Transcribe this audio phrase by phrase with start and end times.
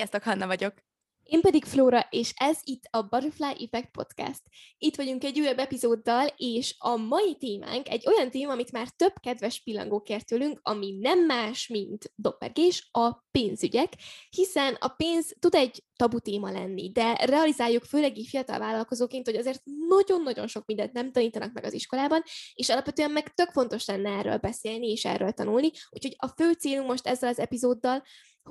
[0.00, 0.74] Sziasztok, Hanna vagyok!
[1.22, 4.40] Én pedig Flóra, és ez itt a Butterfly Effect Podcast.
[4.78, 9.12] Itt vagyunk egy újabb epizóddal, és a mai témánk egy olyan téma, amit már több
[9.22, 13.92] kedves pillangó kért tőlünk, ami nem más, mint doppergés, a pénzügyek,
[14.30, 19.36] hiszen a pénz tud egy tabu téma lenni, de realizáljuk főleg így fiatal vállalkozóként, hogy
[19.36, 22.22] azért nagyon-nagyon sok mindent nem tanítanak meg az iskolában,
[22.54, 26.88] és alapvetően meg tök fontos lenne erről beszélni és erről tanulni, úgyhogy a fő célunk
[26.88, 28.02] most ezzel az epizóddal,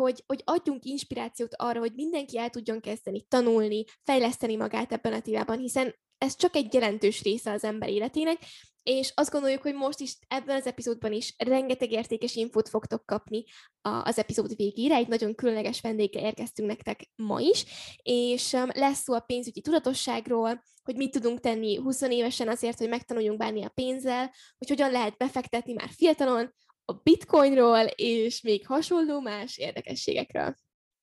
[0.04, 5.22] hogy, hogy adjunk inspirációt arra, hogy mindenki el tudjon kezdeni tanulni, fejleszteni magát ebben a
[5.22, 8.38] témában, hiszen ez csak egy jelentős része az ember életének,
[8.84, 13.44] és azt gondoljuk, hogy most is ebben az epizódban is rengeteg értékes infót fogtok kapni
[13.82, 14.96] az epizód végére.
[14.96, 17.66] Egy nagyon különleges vendéggel érkeztünk nektek ma is,
[18.02, 23.38] és lesz szó a pénzügyi tudatosságról, hogy mit tudunk tenni 20 évesen azért, hogy megtanuljunk
[23.38, 26.54] bánni a pénzzel, hogy hogyan lehet befektetni már fiatalon,
[26.90, 30.56] a bitcoinról, és még hasonló más érdekességekről.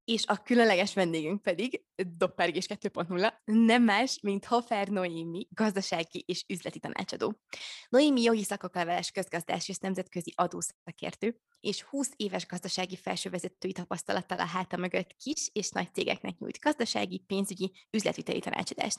[0.05, 1.85] És a különleges vendégünk pedig,
[2.17, 7.41] Doppergés 2.0, nem más, mint Hofer Noémi, gazdasági és üzleti tanácsadó.
[7.89, 14.47] Noémi jogi szakokkal veles közgazdás és nemzetközi adószakértő, és 20 éves gazdasági felsővezetői tapasztalattal a
[14.47, 18.99] háta mögött kis és nagy cégeknek nyújt gazdasági, pénzügyi, üzletviteli tanácsadást.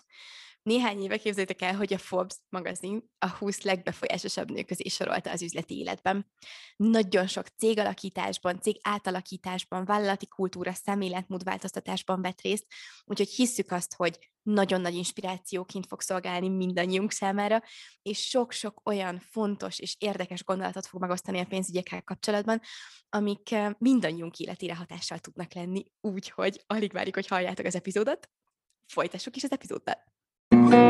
[0.68, 5.42] Néhány éve képzeljétek el, hogy a Forbes magazin a 20 legbefolyásosabb nő közé sorolta az
[5.42, 6.32] üzleti életben.
[6.76, 12.66] Nagyon sok cégalakításban, cég átalakításban, vállalati kultúra, szemléletmód változtatásban vett részt,
[13.06, 17.62] úgyhogy hisszük azt, hogy nagyon nagy inspirációként fog szolgálni mindannyiunk számára,
[18.02, 22.62] és sok-sok olyan fontos és érdekes gondolatot fog megosztani a pénzügyekkel kapcsolatban,
[23.10, 28.30] amik eh, mindannyiunk életére hatással tudnak lenni, úgyhogy alig várjuk, hogy halljátok az epizódot.
[28.86, 30.87] Folytassuk is az epizóddal!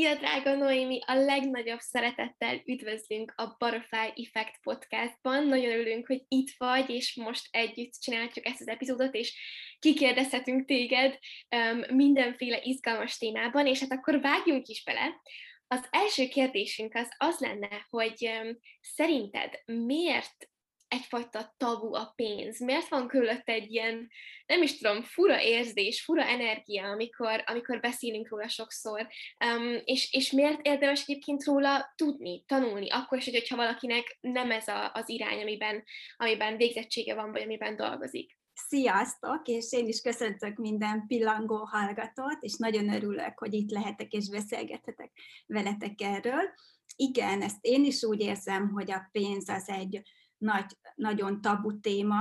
[0.00, 1.00] Szia, drága Noémi!
[1.06, 5.46] A legnagyobb szeretettel üdvözlünk a Butterfly Effect podcastban.
[5.46, 9.38] Nagyon örülünk, hogy itt vagy, és most együtt csináljuk ezt az epizódot, és
[9.78, 11.18] kikérdezhetünk téged
[11.56, 15.20] um, mindenféle izgalmas témában, és hát akkor vágjunk is bele.
[15.66, 20.49] Az első kérdésünk az az lenne, hogy um, szerinted miért
[20.90, 22.60] egyfajta tabu a pénz?
[22.60, 24.08] Miért van körülött egy ilyen,
[24.46, 29.06] nem is tudom, fura érzés, fura energia, amikor, amikor beszélünk róla sokszor,
[29.44, 34.68] um, és, és miért érdemes egyébként róla tudni, tanulni, akkor is, hogyha valakinek nem ez
[34.68, 35.84] a, az irány, amiben,
[36.16, 38.38] amiben végzettsége van, vagy amiben dolgozik?
[38.68, 44.28] Sziasztok, és én is köszöntök minden pillangó hallgatót, és nagyon örülök, hogy itt lehetek és
[44.28, 45.12] beszélgethetek
[45.46, 46.50] veletek erről.
[46.96, 50.02] Igen, ezt én is úgy érzem, hogy a pénz az egy
[50.40, 52.20] nagy, nagyon tabu téma,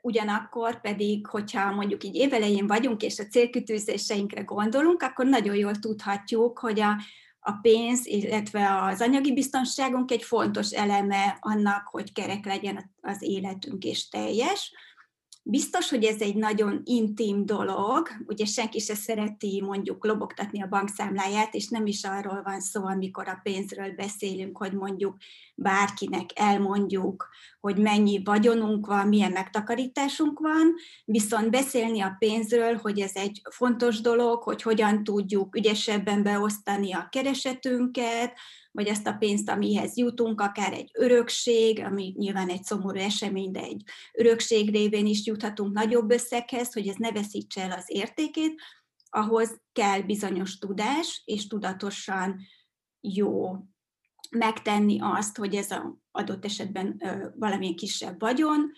[0.00, 6.58] ugyanakkor pedig, hogyha mondjuk így évelején vagyunk, és a célkütőzéseinkre gondolunk, akkor nagyon jól tudhatjuk,
[6.58, 6.96] hogy a,
[7.40, 13.84] a pénz, illetve az anyagi biztonságunk egy fontos eleme annak, hogy kerek legyen az életünk
[13.84, 14.72] és teljes.
[15.44, 21.54] Biztos, hogy ez egy nagyon intim dolog, ugye senki se szereti mondjuk lobogtatni a bankszámláját,
[21.54, 25.16] és nem is arról van szó, amikor a pénzről beszélünk, hogy mondjuk
[25.54, 27.28] bárkinek elmondjuk,
[27.60, 34.00] hogy mennyi vagyonunk van, milyen megtakarításunk van, viszont beszélni a pénzről, hogy ez egy fontos
[34.00, 38.38] dolog, hogy hogyan tudjuk ügyesebben beosztani a keresetünket,
[38.72, 43.60] vagy ezt a pénzt, amihez jutunk, akár egy örökség, ami nyilván egy szomorú esemény, de
[43.60, 48.60] egy örökség révén is juthatunk nagyobb összeghez, hogy ez ne veszítse el az értékét,
[49.10, 52.40] ahhoz kell bizonyos tudás, és tudatosan
[53.00, 53.56] jó
[54.30, 57.02] megtenni azt, hogy ez az adott esetben
[57.36, 58.72] valamilyen kisebb vagyon,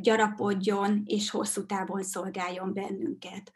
[0.00, 3.52] gyarapodjon és hosszú távon szolgáljon bennünket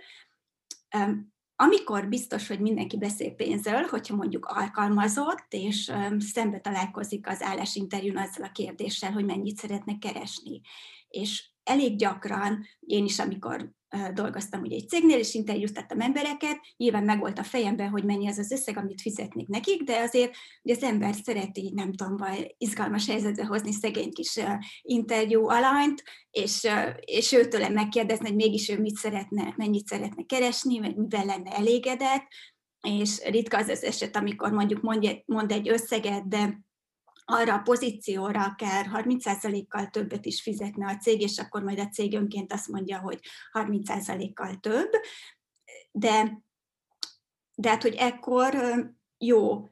[1.57, 8.45] amikor biztos, hogy mindenki beszél pénzről, hogyha mondjuk alkalmazott, és szembe találkozik az állásinterjún azzal
[8.45, 10.61] a kérdéssel, hogy mennyit szeretne keresni.
[11.09, 13.73] És elég gyakran, én is, amikor
[14.15, 18.39] dolgoztam ugye egy cégnél, és interjúztattam embereket, nyilván meg volt a fejemben, hogy mennyi az
[18.39, 23.07] az összeg, amit fizetnék nekik, de azért ugye az ember szereti, nem tudom, vagy izgalmas
[23.07, 24.41] helyzetbe hozni szegény kis
[24.83, 26.69] interjú alanyt, és,
[27.01, 32.27] és őtől megkérdezni, hogy mégis ő mit szeretne, mennyit szeretne keresni, mivel lenne elégedett,
[32.89, 34.81] és ritka az az eset, amikor mondjuk
[35.27, 36.63] mond egy összeget, de
[37.25, 42.15] arra a pozícióra akár 30%-kal többet is fizetne a cég, és akkor majd a cég
[42.15, 43.21] önként azt mondja, hogy
[43.53, 44.91] 30%-kal több,
[45.93, 46.43] de,
[47.55, 48.55] de hát, hogy ekkor
[49.19, 49.69] jó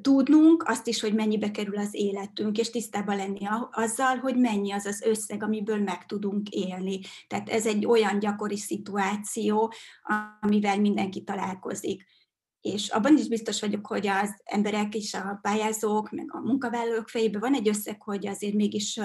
[0.00, 4.86] tudnunk azt is, hogy mennyibe kerül az életünk, és tisztában lenni azzal, hogy mennyi az
[4.86, 7.00] az összeg, amiből meg tudunk élni.
[7.26, 9.72] Tehát ez egy olyan gyakori szituáció,
[10.40, 12.04] amivel mindenki találkozik
[12.66, 17.40] és abban is biztos vagyok, hogy az emberek és a pályázók, meg a munkavállalók fejében
[17.40, 19.00] van egy összeg, hogy azért mégis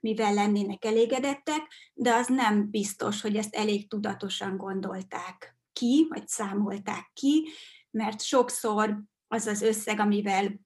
[0.00, 1.60] mivel lennének elégedettek,
[1.94, 7.48] de az nem biztos, hogy ezt elég tudatosan gondolták ki, vagy számolták ki,
[7.90, 10.60] mert sokszor az az összeg, amivel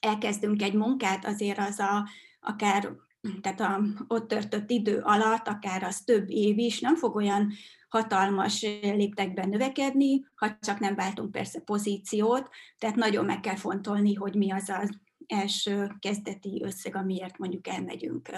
[0.00, 2.08] elkezdünk egy munkát, azért az a,
[2.40, 2.92] akár
[3.40, 7.52] tehát a ott törtött idő alatt, akár az több év is, nem fog olyan
[7.88, 12.48] hatalmas léptekben növekedni, ha csak nem váltunk persze pozíciót,
[12.78, 18.30] tehát nagyon meg kell fontolni, hogy mi az az első kezdeti összeg, amiért mondjuk elmegyünk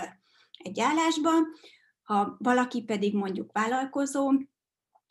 [0.59, 1.31] egy állásba.
[2.03, 4.33] Ha valaki pedig mondjuk vállalkozó,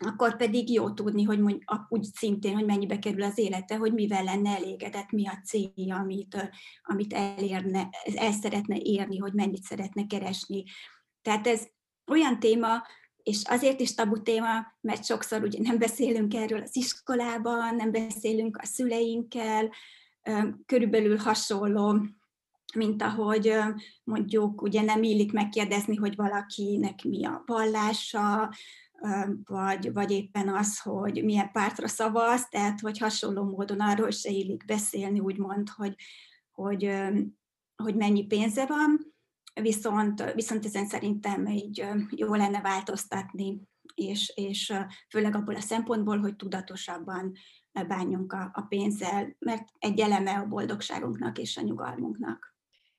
[0.04, 4.24] akkor pedig jó tudni, hogy mondj, úgy szintén, hogy mennyibe kerül az élete, hogy mivel
[4.24, 6.52] lenne elégedett, mi a célja, amit,
[6.84, 10.64] amit elérne, el szeretne érni, hogy mennyit szeretne keresni.
[11.22, 11.68] Tehát ez
[12.08, 12.84] olyan téma,
[13.24, 14.48] és azért is tabu téma,
[14.82, 19.72] mert sokszor ugye nem beszélünk erről az iskolában, nem beszélünk a szüleinkkel,
[20.66, 22.06] körülbelül hasonló,
[22.76, 23.54] mint ahogy
[24.04, 28.54] mondjuk ugye nem illik megkérdezni, hogy valakinek mi a vallása,
[29.44, 34.66] vagy, vagy éppen az, hogy milyen pártra szavaz, tehát hogy hasonló módon arról se illik
[34.66, 35.96] beszélni, úgymond, hogy,
[36.52, 36.92] hogy,
[37.76, 39.14] hogy mennyi pénze van,
[39.62, 43.62] viszont, viszont ezen szerintem így jó lenne változtatni,
[43.96, 44.74] és, és
[45.10, 47.32] főleg abból a szempontból, hogy tudatosabban
[47.88, 52.53] bánjunk a, a pénzzel, mert egy eleme a boldogságunknak és a nyugalmunknak.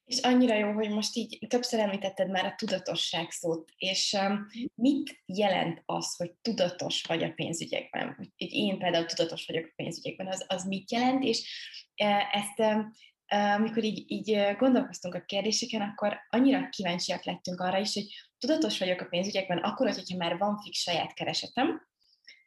[0.04, 5.22] És annyira jó, hogy most így többször említetted már a tudatosság szót, és um, mit
[5.26, 8.14] jelent az, hogy tudatos vagy a pénzügyekben?
[8.16, 11.38] Hogy én például tudatos vagyok a pénzügyekben, az, az mit jelent, és
[12.02, 12.92] uh, ezt um,
[13.34, 18.06] amikor így, így gondolkoztunk a kérdéseken, akkor annyira kíváncsiak lettünk arra is, hogy
[18.38, 21.88] tudatos vagyok a pénzügyekben, akkor, hogyha már van fix saját keresetem,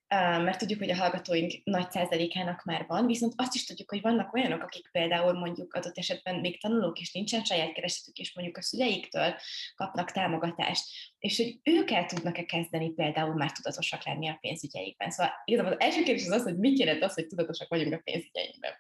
[0.10, 4.34] mert tudjuk, hogy a hallgatóink nagy százalékának már van, viszont azt is tudjuk, hogy vannak
[4.34, 8.62] olyanok, akik például mondjuk adott esetben még tanulók, és nincsen saját keresetük, és mondjuk a
[8.62, 9.36] szüleiktől
[9.76, 10.84] kapnak támogatást,
[11.20, 15.12] és hogy ők el tudnak-e kezdeni például már tudatosak lenni a pénzügyeikben.
[15.12, 18.02] Szóval igazából az első kérdés az az, hogy mit jelent az, hogy tudatosak vagyunk a
[18.04, 18.72] pénzügyeinkben.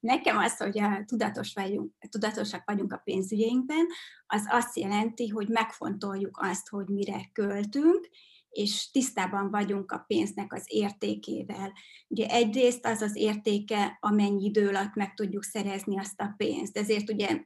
[0.00, 3.86] Nekem az, hogy tudatos vagyunk, tudatosak vagyunk a pénzügyeinkben,
[4.26, 8.08] az azt jelenti, hogy megfontoljuk azt, hogy mire költünk,
[8.56, 11.72] és tisztában vagyunk a pénznek az értékével.
[12.08, 16.78] Ugye egyrészt az az értéke, amennyi idő alatt meg tudjuk szerezni azt a pénzt.
[16.78, 17.44] Ezért ugye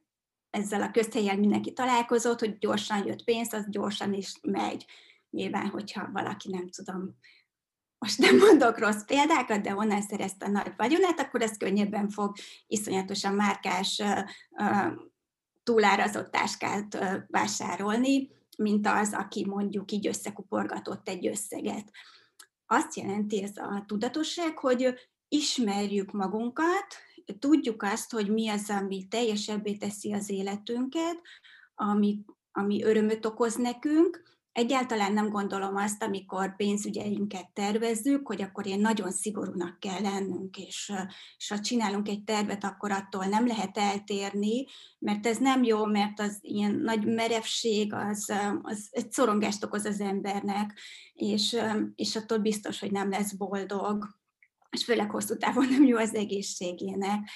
[0.51, 4.85] ezzel a közhelyen mindenki találkozott, hogy gyorsan jött pénz, az gyorsan is megy.
[5.31, 7.17] Nyilván, hogyha valaki nem tudom,
[7.99, 12.37] most nem mondok rossz példákat, de onnan szerezte nagy vagyonát, akkor ez könnyebben fog
[12.67, 14.03] iszonyatosan márkás,
[15.63, 18.31] túlárazott táskát vásárolni,
[18.61, 21.91] mint az, aki mondjuk így összekuporgatott egy összeget.
[22.67, 24.95] Azt jelenti ez a tudatosság, hogy
[25.29, 26.87] ismerjük magunkat,
[27.39, 31.21] tudjuk azt, hogy mi az, ami teljesebbé teszi az életünket,
[31.75, 34.23] ami, ami örömöt okoz nekünk,
[34.61, 40.93] Egyáltalán nem gondolom azt, amikor pénzügyeinket tervezzük, hogy akkor én nagyon szigorúnak kell lennünk, és,
[41.37, 44.65] és ha csinálunk egy tervet, akkor attól nem lehet eltérni,
[44.99, 50.01] mert ez nem jó, mert az ilyen nagy merevség, az, az egy szorongást okoz az
[50.01, 50.79] embernek,
[51.13, 51.57] és,
[51.95, 54.19] és attól biztos, hogy nem lesz boldog,
[54.71, 57.29] és főleg hosszú távon nem jó az egészségének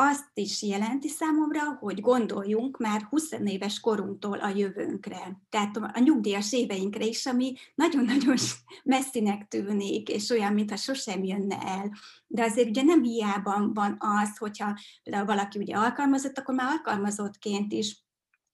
[0.00, 5.40] azt is jelenti számomra, hogy gondoljunk már 20 éves korunktól a jövőnkre.
[5.48, 8.36] Tehát a nyugdíjas éveinkre is, ami nagyon-nagyon
[8.84, 11.92] messzinek tűnik, és olyan, mintha sosem jönne el.
[12.26, 14.78] De azért ugye nem hiába van az, hogyha
[15.26, 18.04] valaki ugye alkalmazott, akkor már alkalmazottként is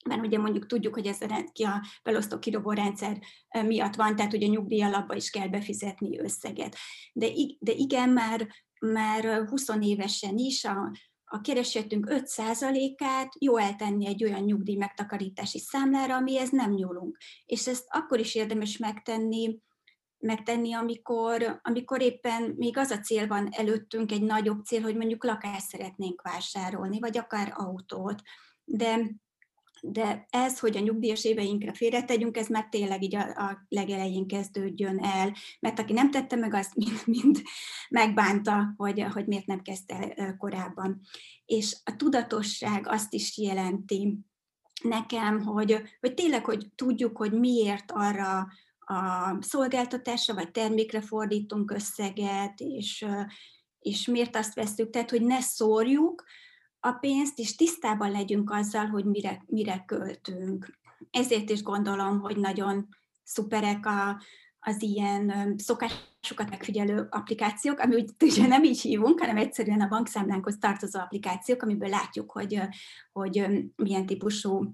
[0.07, 3.19] mert ugye mondjuk tudjuk, hogy ez a, belosztó kirobó rendszer
[3.65, 6.75] miatt van, tehát ugye nyugdíj alapba is kell befizetni összeget.
[7.13, 7.27] De,
[7.59, 8.47] de igen, már,
[8.79, 10.91] már 20 évesen is a,
[11.29, 17.17] a keresetünk 5%-át jó eltenni egy olyan nyugdíj megtakarítási számlára, amihez nem nyúlunk.
[17.45, 19.59] És ezt akkor is érdemes megtenni,
[20.19, 25.23] megtenni, amikor, amikor éppen még az a cél van előttünk, egy nagyobb cél, hogy mondjuk
[25.23, 28.21] lakást szeretnénk vásárolni, vagy akár autót.
[28.63, 29.11] De
[29.81, 34.99] de ez, hogy a nyugdíjas éveinkre félretegyünk, ez már tényleg így a, a legelején kezdődjön
[35.03, 37.41] el, mert aki nem tette meg, azt mind, mind
[37.89, 41.01] megbánta, hogy, hogy miért nem kezdte korábban.
[41.45, 44.17] És a tudatosság azt is jelenti
[44.83, 48.47] nekem, hogy, hogy tényleg, hogy tudjuk, hogy miért arra
[48.79, 53.05] a szolgáltatásra vagy termékre fordítunk összeget, és,
[53.79, 56.23] és miért azt veszük, tehát hogy ne szórjuk,
[56.79, 60.77] a pénzt, és tisztában legyünk azzal, hogy mire, mire költünk.
[61.11, 62.87] Ezért is gondolom, hogy nagyon
[63.23, 64.21] szuperek a,
[64.59, 70.99] az ilyen szokásokat megfigyelő applikációk, ami ugye nem így hívunk, hanem egyszerűen a bankszámlánkhoz tartozó
[70.99, 72.61] applikációk, amiből látjuk, hogy,
[73.11, 74.73] hogy milyen típusú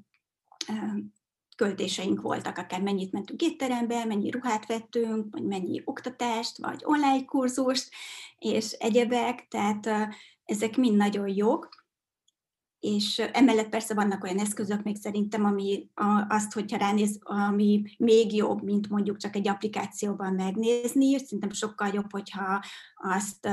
[1.56, 7.90] költéseink voltak, akár mennyit mentünk étterembe, mennyi ruhát vettünk, vagy mennyi oktatást, vagy online kurzust,
[8.40, 9.90] és egyebek, tehát
[10.46, 11.83] ezek mind nagyon jók.
[12.84, 15.90] És emellett persze vannak olyan eszközök még szerintem, ami
[16.28, 22.12] azt, hogyha ránéz, ami még jobb, mint mondjuk csak egy applikációban megnézni, szerintem sokkal jobb,
[22.12, 22.64] hogyha
[22.96, 23.50] azt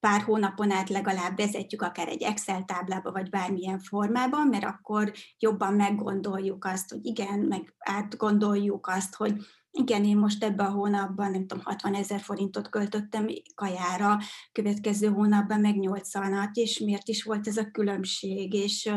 [0.00, 5.74] pár hónapon át legalább vezetjük akár egy Excel táblába, vagy bármilyen formában, mert akkor jobban
[5.74, 9.40] meggondoljuk azt, hogy igen, meg átgondoljuk azt, hogy
[9.78, 14.18] igen, én most ebben a hónapban, nem tudom, 60 ezer forintot költöttem kajára,
[14.52, 18.90] következő hónapban meg 80-at, és miért is volt ez a különbség, és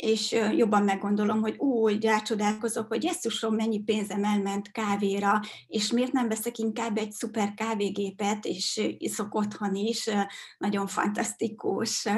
[0.00, 6.28] és jobban meggondolom, hogy úgy rácsodálkozok, hogy jesszusom, mennyi pénzem elment kávéra, és miért nem
[6.28, 10.10] veszek inkább egy szuper kávégépet, és iszok otthon is
[10.58, 12.08] nagyon fantasztikus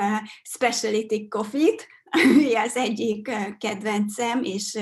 [0.42, 4.78] speciality coffee-t, ami az egyik kedvencem, és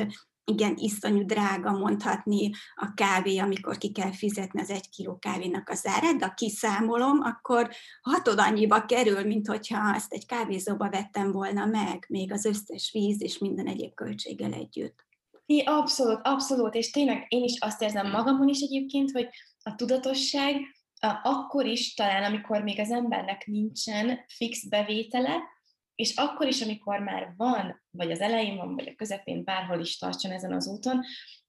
[0.51, 5.87] igen, iszonyú drága mondhatni a kávé, amikor ki kell fizetni az egy kiló kávénak az
[5.87, 11.67] árát, de ha kiszámolom, akkor hatod annyiba kerül, mint hogyha ezt egy kávézóba vettem volna
[11.67, 15.09] meg, még az összes víz és minden egyéb költséggel együtt.
[15.47, 19.29] I, abszolút, abszolút, és tényleg én is azt érzem magamon is egyébként, hogy
[19.63, 20.57] a tudatosság
[21.23, 25.39] akkor is talán, amikor még az embernek nincsen fix bevétele,
[26.01, 29.99] és akkor is, amikor már van, vagy az elején van, vagy a közepén, bárhol is
[29.99, 31.01] tartson ezen az úton,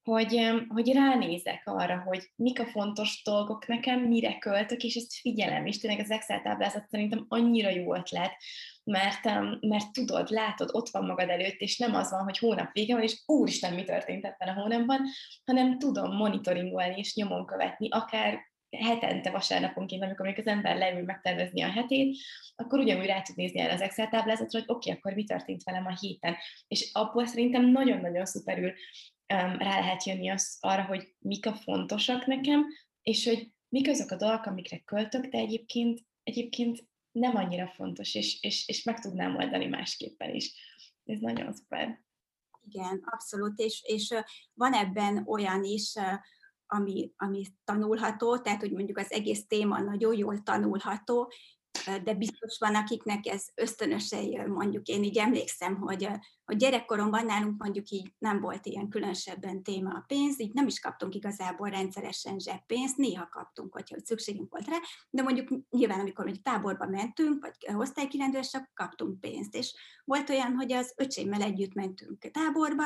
[0.04, 5.66] hogy, hogy ránézek arra, hogy mik a fontos dolgok nekem, mire költök, és ezt figyelem,
[5.66, 8.32] és tényleg az Excel táblázat szerintem annyira jó ötlet,
[8.84, 9.24] mert,
[9.60, 13.04] mert tudod, látod, ott van magad előtt, és nem az van, hogy hónap vége van,
[13.04, 15.00] és úristen, mi történt ebben a hónapban,
[15.46, 21.62] hanem tudom monitoringolni és nyomon követni, akár hetente vasárnaponként, amikor még az ember leül megtervezni
[21.62, 22.18] a hetét,
[22.56, 25.64] akkor ugyanúgy rá tud nézni el az Excel táblázatra, hogy oké, okay, akkor mi történt
[25.64, 26.36] velem a héten.
[26.68, 28.70] És abból szerintem nagyon-nagyon szuperül
[29.34, 32.66] um, rá lehet jönni az, arra, hogy mik a fontosak nekem,
[33.02, 38.42] és hogy mik azok a dolgok, amikre költök, de egyébként, egyébként nem annyira fontos, és,
[38.42, 40.54] és, és meg tudnám oldani másképpen is.
[41.06, 42.00] Ez nagyon szuper.
[42.68, 44.14] Igen, abszolút, és, és
[44.54, 45.94] van ebben olyan is,
[46.74, 51.32] ami, ami tanulható, tehát hogy mondjuk az egész téma nagyon jól tanulható,
[52.04, 56.08] de biztos van, akiknek ez ösztönösen jön, mondjuk én így emlékszem, hogy,
[56.46, 60.80] hogy gyerekkoromban nálunk mondjuk így nem volt ilyen különösebben téma a pénz, így nem is
[60.80, 64.78] kaptunk igazából rendszeresen zseppénzt, néha kaptunk, hogyha szükségünk volt rá,
[65.10, 69.74] de mondjuk nyilván, amikor mondjuk táborba mentünk, vagy osztálykirendősek, kaptunk pénzt, és
[70.06, 72.86] volt olyan, hogy az öcsémmel együtt mentünk táborba,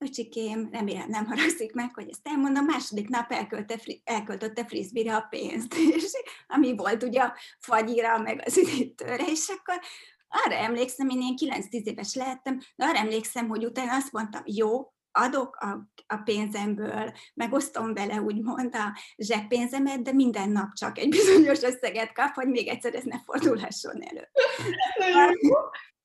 [0.00, 5.74] öcsikém, remélem nem haragszik meg, hogy ezt elmondom, második nap elkölte, elköltötte frisbee a pénzt,
[5.96, 6.12] és
[6.46, 9.80] ami volt ugye a fagyira, meg az üdítőre, és akkor
[10.28, 14.92] arra emlékszem, én ilyen 9-10 éves lehettem, de arra emlékszem, hogy utána azt mondtam, jó,
[15.12, 21.62] adok a, a pénzemből, megosztom vele úgymond a zseppénzemet, de minden nap csak egy bizonyos
[21.62, 24.30] összeget kap, hogy még egyszer ez ne fordulhasson elő.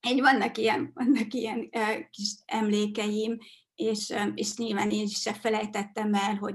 [0.00, 3.38] Egy vannak ilyen, vannak ilyen uh, kis emlékeim,
[3.76, 6.54] és, és nyilván én se felejtettem el, hogy,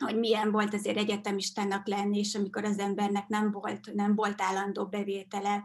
[0.00, 4.86] hogy milyen volt azért egyetemistának lenni, és amikor az embernek nem volt, nem volt állandó
[4.86, 5.62] bevétele,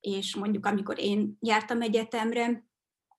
[0.00, 2.64] és mondjuk amikor én jártam egyetemre,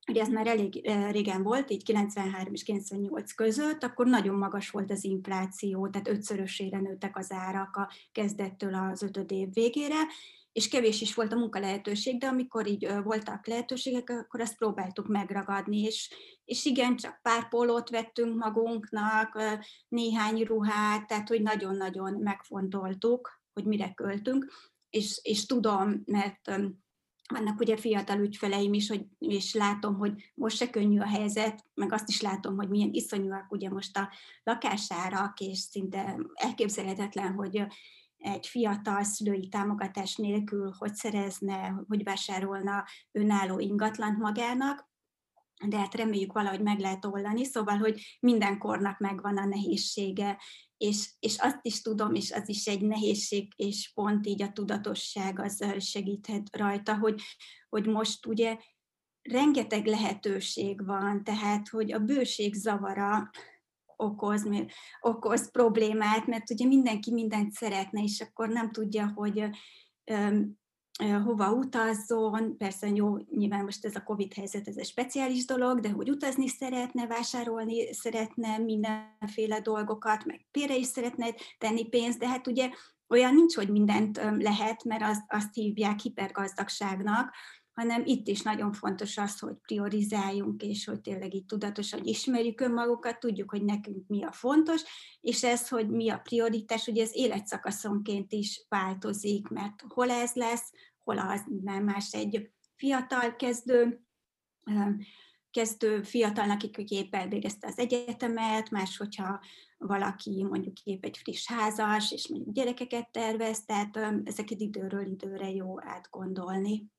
[0.08, 4.91] ugye ez már elég régen volt, így 93 és 98 között, akkor nagyon magas volt
[4.91, 9.96] az infláció, tehát ötszörösére nőttek az árak a kezdettől az ötöd év végére,
[10.55, 15.81] és kevés is volt a munkalehetőség, de amikor így voltak lehetőségek, akkor ezt próbáltuk megragadni,
[15.81, 16.13] és,
[16.45, 19.41] és igen, csak pár pólót vettünk magunknak,
[19.88, 24.51] néhány ruhát, tehát hogy nagyon-nagyon megfontoltuk, hogy mire költünk,
[24.89, 26.51] és, és tudom, mert
[27.33, 31.93] vannak ugye fiatal ügyfeleim is, hogy, és látom, hogy most se könnyű a helyzet, meg
[31.93, 34.09] azt is látom, hogy milyen iszonyúak ugye most a
[34.43, 37.65] lakásárak, és szinte elképzelhetetlen, hogy
[38.17, 44.93] egy fiatal szülői támogatás nélkül hogy szerezne, hogy vásárolna önálló ingatlant magának,
[45.67, 50.38] de hát reméljük valahogy meg lehet oldani, szóval, hogy minden kornak megvan a nehézsége,
[50.77, 55.39] és, és azt is tudom, és az is egy nehézség, és pont így a tudatosság
[55.39, 57.22] az segíthet rajta, hogy,
[57.69, 58.57] hogy most ugye
[59.22, 63.29] rengeteg lehetőség van, tehát, hogy a bőség zavara
[63.97, 64.49] okoz,
[65.01, 69.49] okoz problémát, mert ugye mindenki mindent szeretne, és akkor nem tudja, hogy
[71.23, 75.89] hova utazzon, persze jó, nyilván most ez a Covid helyzet, ez egy speciális dolog, de
[75.89, 81.25] hogy utazni szeretne, vásárolni szeretne mindenféle dolgokat, meg pére is szeretne
[81.57, 82.69] tenni pénzt, de hát ugye
[83.09, 87.33] olyan nincs, hogy mindent lehet, mert azt, azt hívják hipergazdagságnak,
[87.75, 93.20] hanem itt is nagyon fontos az, hogy priorizáljunk, és hogy tényleg így tudatosan ismerjük önmagukat,
[93.20, 94.82] tudjuk, hogy nekünk mi a fontos,
[95.22, 100.72] és ez, hogy mi a prioritás, ugye ez életszakaszonként is változik, mert hol ez lesz,
[101.03, 104.01] hol az nem más egy fiatal kezdő,
[105.51, 109.39] kezdő fiatalnak, aki épp elvégezte az egyetemet, más, hogyha
[109.77, 115.82] valaki mondjuk épp egy friss házas, és mondjuk gyerekeket tervez, tehát ezeket időről időre jó
[115.82, 116.94] átgondolni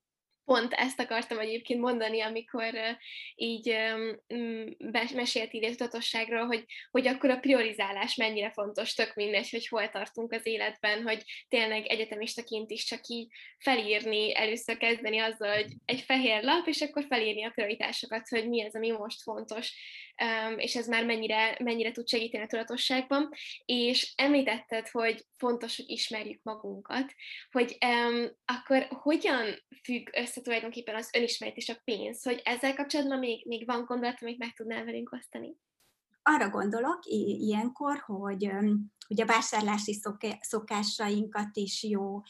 [0.46, 2.74] pont ezt akartam egyébként mondani, amikor
[3.34, 3.76] így
[5.14, 10.32] mesélt így tudatosságról, hogy, hogy akkor a priorizálás mennyire fontos, tök mindegy, hogy hol tartunk
[10.32, 16.42] az életben, hogy tényleg egyetemistaként is csak így felírni, először kezdeni azzal, hogy egy fehér
[16.42, 19.72] lap, és akkor felírni a prioritásokat, hogy mi az, ami most fontos,
[20.56, 23.30] és ez már mennyire, mennyire tud segíteni a tudatosságban.
[23.64, 27.14] És említetted, hogy fontos, hogy ismerjük magunkat,
[27.50, 27.78] hogy
[28.44, 29.44] akkor hogyan
[29.82, 34.22] függ össze tulajdonképpen az önismeret és a pénz, hogy ezzel kapcsolatban még, még van gondolat,
[34.22, 35.56] amit meg tudnál velünk osztani?
[36.22, 38.50] Arra gondolok ilyenkor, hogy,
[39.06, 40.00] hogy a vásárlási
[40.40, 42.20] szokásainkat is jó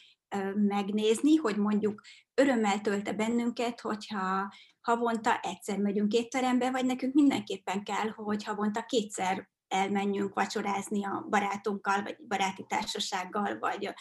[0.54, 2.02] megnézni, hogy mondjuk
[2.34, 9.48] örömmel tölte bennünket, hogyha havonta egyszer megyünk étterembe, vagy nekünk mindenképpen kell, hogy havonta kétszer
[9.68, 13.94] elmenjünk vacsorázni a barátunkkal, vagy baráti társasággal, vagy,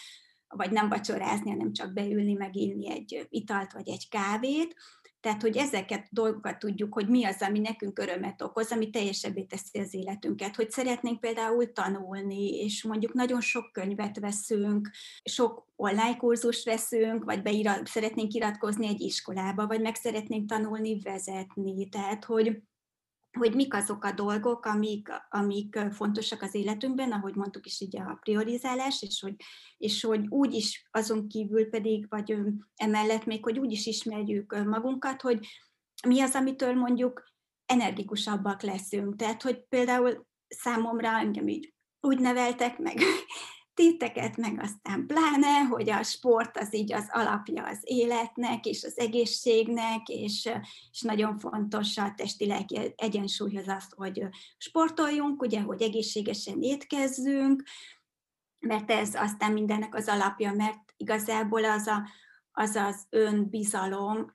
[0.47, 4.75] vagy nem vacsorázni, hanem csak beülni, meginni egy italt, vagy egy kávét.
[5.25, 9.79] Tehát, hogy ezeket dolgokat tudjuk, hogy mi az, ami nekünk örömet okoz, ami teljesebbé teszi
[9.79, 10.55] az életünket.
[10.55, 14.89] Hogy szeretnénk például tanulni, és mondjuk nagyon sok könyvet veszünk,
[15.23, 21.89] sok online kurzus veszünk, vagy beirat, szeretnénk iratkozni egy iskolába, vagy meg szeretnénk tanulni vezetni.
[21.89, 22.61] Tehát, hogy
[23.37, 28.17] hogy mik azok a dolgok, amik, amik fontosak az életünkben, ahogy mondtuk is így a
[28.21, 29.35] priorizálás, és hogy,
[29.77, 32.37] és hogy úgy is azon kívül pedig, vagy
[32.75, 35.47] emellett még, hogy úgy is ismerjük magunkat, hogy
[36.07, 37.23] mi az, amitől mondjuk
[37.65, 39.15] energikusabbak leszünk.
[39.15, 41.73] Tehát, hogy például számomra engem így
[42.05, 42.99] úgy neveltek meg
[43.75, 48.97] titeket, meg aztán pláne, hogy a sport az így az alapja az életnek, és az
[48.97, 50.49] egészségnek, és,
[50.91, 57.63] és nagyon fontos a testi-lelki egyensúlyhoz azt, hogy sportoljunk, ugye, hogy egészségesen étkezzünk,
[58.59, 62.07] mert ez aztán mindennek az alapja, mert igazából az a,
[62.51, 64.33] az, az önbizalom,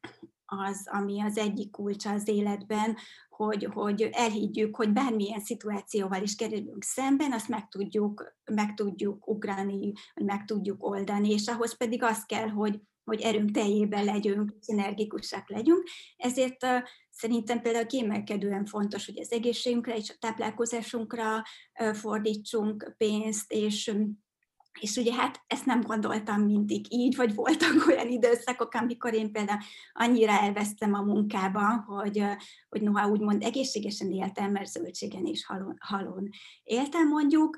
[0.51, 2.97] az, ami az egyik kulcsa az életben,
[3.29, 9.93] hogy, hogy elhiggyük, hogy bármilyen szituációval is kerülünk szemben, azt meg tudjuk, meg tudjuk ugrani,
[10.15, 15.51] vagy meg tudjuk oldani, és ahhoz pedig az kell, hogy, hogy erőnk teljében legyünk, energikusak
[15.51, 15.89] legyünk.
[16.17, 16.67] Ezért
[17.11, 21.43] szerintem például kiemelkedően fontos, hogy az egészségünkre és a táplálkozásunkra
[21.81, 23.93] uh, fordítsunk pénzt, és
[24.79, 29.59] és ugye hát ezt nem gondoltam mindig így, vagy voltak olyan időszakok, amikor én például
[29.93, 32.25] annyira elvesztem a munkába, hogy,
[32.69, 36.29] hogy noha úgymond egészségesen éltem, mert zöldségen és halon, halon
[36.63, 37.57] éltem mondjuk,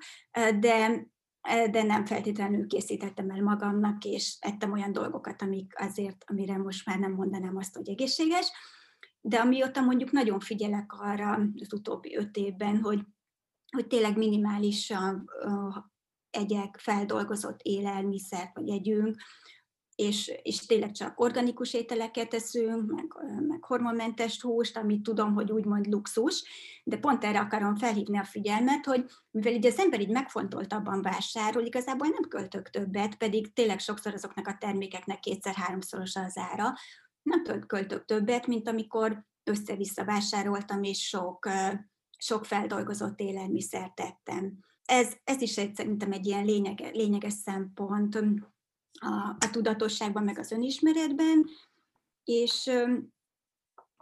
[0.60, 1.06] de,
[1.70, 6.98] de nem feltétlenül készítettem el magamnak, és ettem olyan dolgokat, amik azért, amire most már
[6.98, 8.50] nem mondanám azt, hogy egészséges.
[9.20, 13.00] De amióta mondjuk nagyon figyelek arra az utóbbi öt évben, hogy,
[13.76, 15.30] hogy tényleg minimálisan
[16.32, 19.16] egyek, feldolgozott élelmiszert, vagy együnk,
[19.94, 23.06] és, és tényleg csak organikus ételeket eszünk, meg,
[23.48, 26.44] meg hormonmentes húst, amit tudom, hogy úgymond luxus,
[26.84, 31.64] de pont erre akarom felhívni a figyelmet, hogy mivel így az ember így megfontoltabban vásárol,
[31.64, 36.72] igazából nem költök többet, pedig tényleg sokszor azoknak a termékeknek kétszer-háromszoros az ára,
[37.22, 41.48] nem költök többet, mint amikor össze-vissza vásároltam, és sok,
[42.18, 48.14] sok feldolgozott élelmiszert tettem ez, ez is egy, szerintem egy ilyen lényege, lényeges szempont
[48.92, 51.46] a, a tudatosságban, meg az önismeretben,
[52.24, 52.70] és,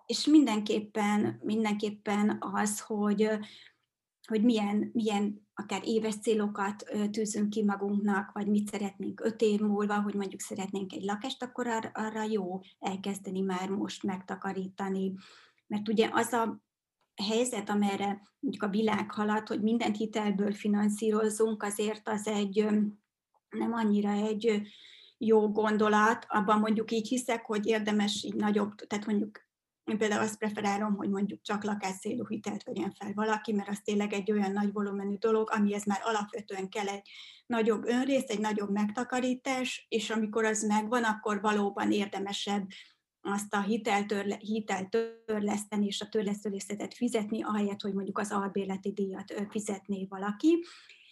[0.07, 3.29] és mindenképpen, mindenképpen az, hogy,
[4.29, 10.01] hogy milyen, milyen akár éves célokat tűzünk ki magunknak, vagy mit szeretnénk öt év múlva,
[10.01, 15.15] hogy mondjuk szeretnénk egy lakást, akkor arra jó elkezdeni már most megtakarítani.
[15.67, 16.61] Mert ugye az a
[17.21, 22.67] helyzet, amerre mondjuk a világ halad, hogy mindent hitelből finanszírozzunk, azért az egy
[23.51, 24.63] nem annyira egy
[25.19, 29.49] jó gondolat, abban mondjuk így hiszek, hogy érdemes így nagyobb, tehát mondjuk
[29.85, 34.13] én például azt preferálom, hogy mondjuk csak lakásszélú hitelt vegyen fel valaki, mert az tényleg
[34.13, 37.11] egy olyan nagy volumenű dolog, amihez már alapvetően kell egy
[37.47, 42.67] nagyobb önrész, egy nagyobb megtakarítás, és amikor az megvan, akkor valóban érdemesebb
[43.23, 50.07] azt a hiteltörle, hiteltörleszteni és a törlesztőlészetet fizetni, ahelyett, hogy mondjuk az albérleti díjat fizetné
[50.09, 50.65] valaki.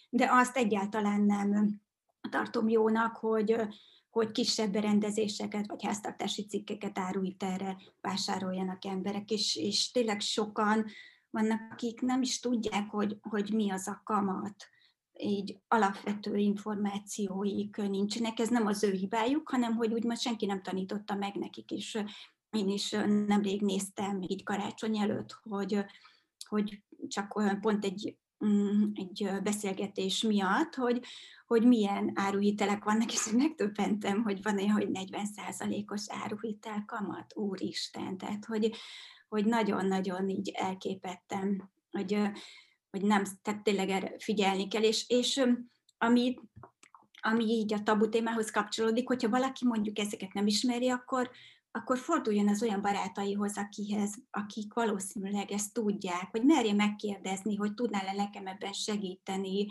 [0.09, 1.81] De azt egyáltalán nem
[2.29, 3.55] tartom jónak, hogy,
[4.09, 6.99] hogy kisebb berendezéseket vagy háztartási cikkeket
[7.37, 10.85] erre vásároljanak emberek, és, és tényleg sokan
[11.29, 14.69] vannak, akik nem is tudják, hogy, hogy mi az a kamat
[15.21, 18.39] így alapvető információik nincsenek.
[18.39, 22.03] Ez nem az ő hibájuk, hanem hogy úgymond senki nem tanította meg nekik, és
[22.49, 22.91] én is
[23.25, 25.85] nemrég néztem így karácsony előtt, hogy,
[26.47, 31.03] hogy csak pont egy, mm, egy beszélgetés miatt, hogy,
[31.47, 38.45] hogy milyen áruhitelek vannak, és megtöbbentem, hogy van olyan, hogy 40%-os áruhitel kamat, úristen, tehát
[38.45, 38.75] hogy,
[39.27, 42.31] hogy nagyon-nagyon így elképettem, hogy,
[42.91, 45.41] hogy nem, tehát tényleg erre figyelni kell, és, és
[45.97, 46.39] ami,
[47.21, 51.29] ami így a tabu témához kapcsolódik, hogyha valaki mondjuk ezeket nem ismeri, akkor,
[51.71, 58.13] akkor forduljon az olyan barátaihoz, akihez, akik valószínűleg ezt tudják, hogy merje megkérdezni, hogy tudnál-e
[58.13, 59.67] nekem ebben segíteni,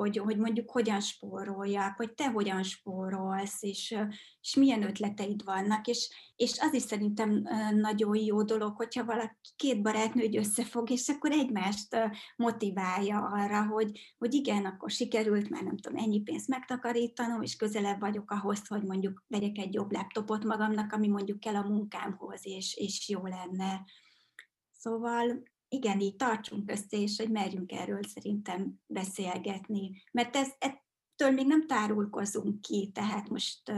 [0.00, 3.98] hogy, hogy mondjuk hogyan spóroljak, vagy te hogyan spórolsz, és,
[4.40, 9.82] és milyen ötleteid vannak, és, és az is szerintem nagyon jó dolog, hogyha valaki két
[9.82, 11.96] barátnő összefog, és akkor egymást
[12.36, 18.00] motiválja arra, hogy, hogy igen, akkor sikerült már nem tudom, ennyi pénzt megtakarítanom, és közelebb
[18.00, 22.74] vagyok ahhoz, hogy mondjuk vegyek egy jobb laptopot magamnak, ami mondjuk kell a munkámhoz, és,
[22.74, 23.84] és jó lenne.
[24.70, 30.02] Szóval igen, így tartsunk össze, és hogy merjünk erről szerintem beszélgetni.
[30.12, 33.72] Mert ez, ettől még nem tárulkozunk ki, tehát most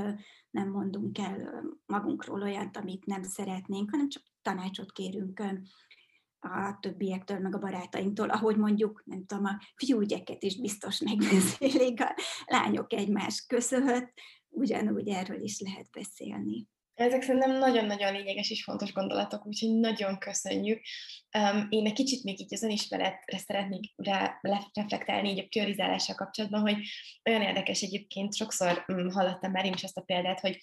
[0.51, 5.43] nem mondunk el magunkról olyat, amit nem szeretnénk, hanem csak tanácsot kérünk
[6.41, 12.15] a többiektől, meg a barátainktól, ahogy mondjuk, nem tudom, a fiúgyeket is biztos megbeszélik, a
[12.47, 14.13] lányok egymás köszönhet,
[14.49, 16.69] ugyanúgy erről is lehet beszélni.
[16.99, 20.81] Ezek szerintem nagyon-nagyon lényeges és fontos gondolatok, úgyhogy nagyon köszönjük.
[21.39, 24.39] Um, én egy kicsit még így az önismeretre szeretnék rá
[24.73, 26.77] reflektálni így a priorizálással kapcsolatban, hogy
[27.31, 30.59] olyan érdekes egyébként, sokszor um, hallottam már én is azt a példát, hogy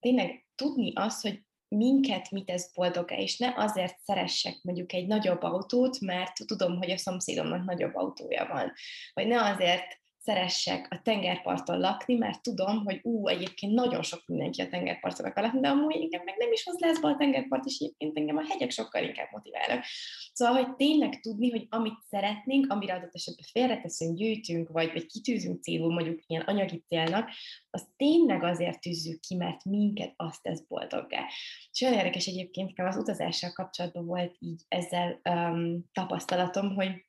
[0.00, 5.42] tényleg tudni azt, hogy minket mit ez boldog és ne azért szeressek mondjuk egy nagyobb
[5.42, 8.72] autót, mert tudom, hogy a szomszédomnak nagyobb autója van,
[9.14, 14.62] vagy ne azért szeressek a tengerparton lakni, mert tudom, hogy ú, egyébként nagyon sok mindenki
[14.62, 17.76] a tengerparton akar lakni, de amúgy engem meg nem is hoz lesz a tengerpart, és
[17.78, 19.84] egyébként engem a hegyek sokkal inkább motiválnak.
[20.32, 25.62] Szóval, hogy tényleg tudni, hogy amit szeretnénk, amire adott esetben félreteszünk, gyűjtünk, vagy, vagy kitűzünk
[25.62, 27.30] célul, mondjuk ilyen anyagi célnak,
[27.70, 31.26] az tényleg azért tűzzük ki, mert minket azt tesz boldoggá.
[31.72, 37.06] És olyan érdekes egyébként, az utazással kapcsolatban volt így ezzel um, tapasztalatom, hogy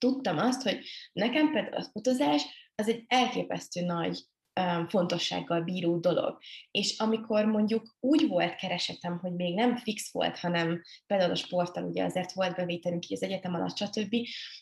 [0.00, 4.24] tudtam azt, hogy nekem például az utazás az egy elképesztő nagy
[4.88, 6.38] fontossággal bíró dolog.
[6.70, 11.84] És amikor mondjuk úgy volt keresetem, hogy még nem fix volt, hanem például a sporttal
[11.84, 14.14] ugye azért volt bevételünk így az egyetem alatt, stb.,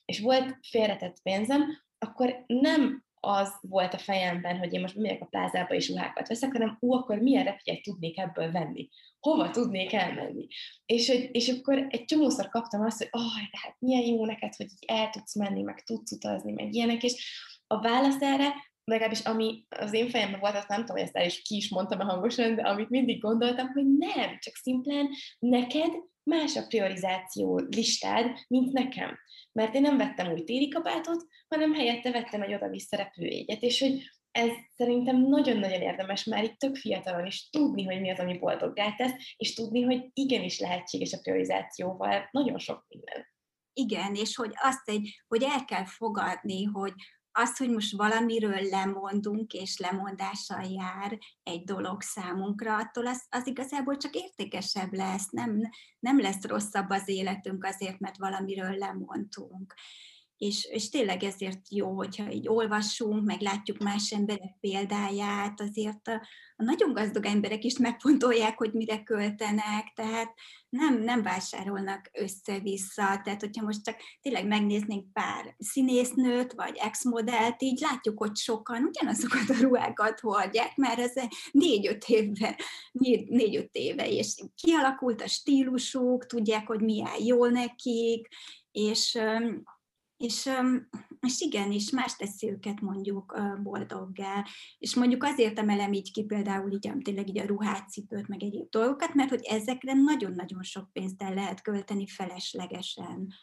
[0.04, 1.62] és volt félretett pénzem,
[1.98, 6.52] akkor nem az volt a fejemben, hogy én most megyek a plázába és ruhákat veszek,
[6.52, 8.88] hanem ú, akkor milyen repjegyet tudnék ebből venni
[9.20, 10.46] hova tudnék elmenni.
[10.86, 14.66] És, hogy, és akkor egy csomószor kaptam azt, hogy oh, hát milyen jó neked, hogy
[14.66, 17.32] így el tudsz menni, meg tudsz utazni, meg ilyenek, és
[17.66, 18.54] a válasz erre,
[18.88, 21.70] legalábbis ami az én fejemben volt, azt nem tudom, hogy ezt el is ki is
[21.70, 25.90] mondtam a hangosan, de amit mindig gondoltam, hogy nem, csak szimplán neked
[26.22, 29.18] más a priorizáció listád, mint nekem.
[29.52, 34.02] Mert én nem vettem új téli kabátot, hanem helyette vettem egy oda-vissza repülőjegyet, és hogy
[34.30, 38.94] ez szerintem nagyon-nagyon érdemes már itt tök fiatalon is tudni, hogy mi az, ami boldoggá
[38.94, 43.26] tesz, és tudni, hogy igenis lehetséges a priorizációval nagyon sok minden.
[43.72, 46.92] Igen, és hogy azt egy, hogy el kell fogadni, hogy
[47.40, 53.96] az, hogy most valamiről lemondunk, és lemondással jár egy dolog számunkra, attól az, az igazából
[53.96, 55.60] csak értékesebb lesz, nem,
[55.98, 59.74] nem lesz rosszabb az életünk azért, mert valamiről lemondtunk
[60.38, 66.22] és, és tényleg ezért jó, hogyha így olvassunk, meg látjuk más emberek példáját, azért a,
[66.56, 70.34] a nagyon gazdag emberek is megfontolják, hogy mire költenek, tehát
[70.68, 77.80] nem, nem vásárolnak össze-vissza, tehát hogyha most csak tényleg megnéznénk pár színésznőt, vagy ex-modellt, így
[77.80, 81.12] látjuk, hogy sokan ugyanazokat a ruhákat hordják, mert ez
[81.50, 82.58] négy-öt éve,
[83.28, 88.28] négy-öt éve, és kialakult a stílusuk, tudják, hogy mi áll jól nekik,
[88.72, 89.18] és
[90.18, 90.50] és,
[91.20, 94.46] és igen, és más teszi őket mondjuk boldoggá.
[94.78, 98.70] És mondjuk azért emelem így ki például így, tényleg így a ruhát, cipőt, meg egyéb
[98.70, 103.34] dolgokat, mert hogy ezekre nagyon-nagyon sok pénzt el lehet költeni feleslegesen.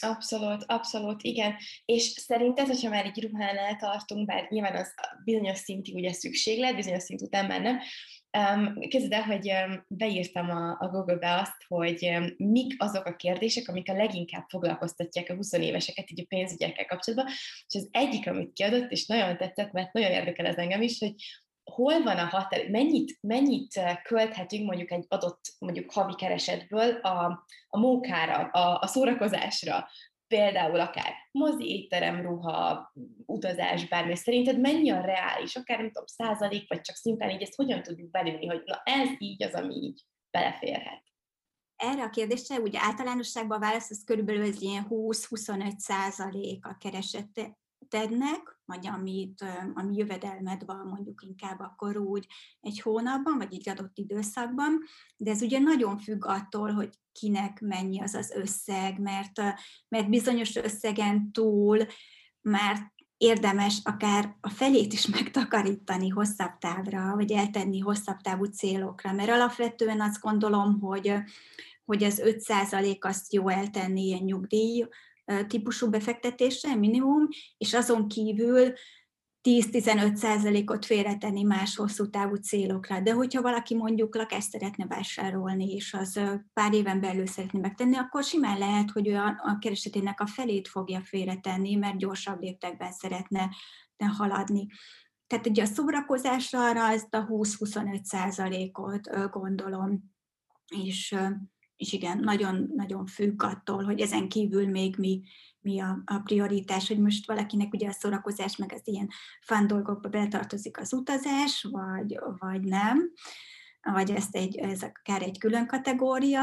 [0.00, 1.54] Abszolút, abszolút, igen.
[1.84, 7.02] És szerinted, hogyha már egy ruhánál tartunk, bár nyilván az bizonyos szintig ugye szükséglet, bizonyos
[7.02, 7.78] szint után már nem,
[8.38, 9.52] Um, Képzeld el, hogy
[9.88, 15.34] beírtam a, a Google-be azt, hogy mik azok a kérdések, amik a leginkább foglalkoztatják a
[15.34, 17.32] 20 éveseket így a pénzügyekkel kapcsolatban,
[17.66, 21.14] és az egyik, amit kiadott, és nagyon tetszett, mert nagyon érdekel ez engem is, hogy
[21.64, 27.78] hol van a határ, mennyit, mennyit költhetünk mondjuk egy adott mondjuk havi keresetből a, a
[27.78, 29.88] mókára, a, a szórakozásra,
[30.26, 32.92] például akár mozi, étterem, ruha,
[33.26, 34.16] utazás, bármi.
[34.16, 38.10] Szerinted mennyi a reális, akár nem tudom, százalék, vagy csak szimplán így ezt hogyan tudjuk
[38.10, 41.02] belülni, hogy na ez így az, ami így beleférhet?
[41.76, 46.76] Erre a kérdésre ugye általánosságban a válasz az körülbelül ez ilyen 20-25 százalék a
[47.88, 49.44] keresetednek, vagy amit,
[49.74, 52.26] ami jövedelmed van mondjuk inkább akkor úgy
[52.60, 54.82] egy hónapban, vagy egy adott időszakban,
[55.16, 59.40] de ez ugye nagyon függ attól, hogy kinek mennyi az az összeg, mert,
[59.88, 61.86] mert bizonyos összegen túl
[62.40, 69.30] már érdemes akár a felét is megtakarítani hosszabb távra, vagy eltenni hosszabb távú célokra, mert
[69.30, 71.14] alapvetően azt gondolom, hogy,
[71.84, 74.86] hogy az 5% azt jó eltenni ilyen nyugdíj
[75.46, 78.72] típusú befektetésre minimum, és azon kívül
[79.48, 83.00] 10-15%-ot félretenni más hosszú távú célokra.
[83.00, 86.20] De hogyha valaki mondjuk lakást szeretne vásárolni, és az
[86.52, 91.00] pár éven belül szeretné megtenni, akkor simán lehet, hogy olyan a keresetének a felét fogja
[91.00, 93.50] félretenni, mert gyorsabb léptekben szeretne
[94.16, 94.66] haladni.
[95.26, 100.14] Tehát ugye a szórakozásra arra ezt a 20-25 százalékot gondolom,
[100.84, 101.16] és,
[101.76, 105.22] és igen, nagyon, nagyon függ attól, hogy ezen kívül még mi,
[105.60, 109.08] mi a, a prioritás, hogy most valakinek ugye a szórakozás, meg az ilyen
[109.40, 113.12] fán dolgokba betartozik az utazás, vagy, vagy nem,
[113.82, 116.42] vagy ezt egy, ez akár egy külön kategória.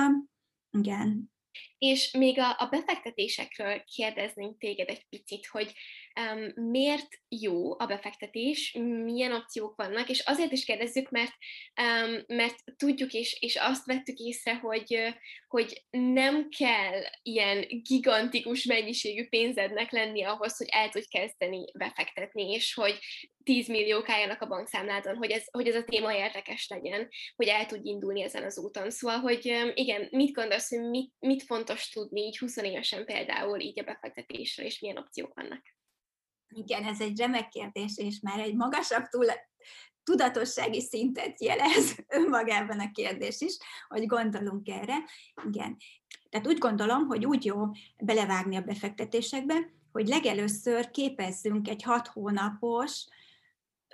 [0.72, 1.32] Igen,
[1.78, 5.74] és még a, a befektetésekről kérdeznénk téged egy picit, hogy
[6.56, 11.34] miért jó a befektetés, milyen opciók vannak, és azért is kérdezzük, mert,
[12.28, 15.16] mert tudjuk és, és azt vettük észre, hogy,
[15.48, 22.74] hogy nem kell ilyen gigantikus mennyiségű pénzednek lenni ahhoz, hogy el tudj kezdeni befektetni, és
[22.74, 23.00] hogy
[23.44, 27.66] 10 milliók álljanak a bankszámládon, hogy ez, hogy ez a téma érdekes legyen, hogy el
[27.66, 28.90] tudj indulni ezen az úton.
[28.90, 33.80] Szóval, hogy igen, mit gondolsz, hogy mit, mit fontos tudni így 20 évesen például így
[33.80, 35.62] a befektetésről, és milyen opciók vannak?
[36.54, 39.26] Igen, ez egy remek kérdés, és már egy magasabb túl,
[40.04, 44.96] tudatossági szintet jelez önmagában a kérdés is, hogy gondolunk erre.
[45.46, 45.78] Igen.
[46.30, 53.06] Tehát úgy gondolom, hogy úgy jó belevágni a befektetésekbe, hogy legelőször képezzünk egy hat hónapos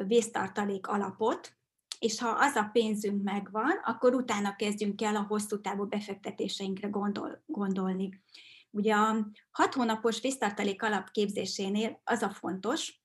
[0.08, 1.58] vésztartalék alapot,
[2.00, 7.44] és ha az a pénzünk megvan, akkor utána kezdjünk el a hosszú távú befektetéseinkre gondol,
[7.46, 8.24] gondolni.
[8.72, 13.02] Ugye a hat hónapos víztartalék alapképzésénél az a fontos,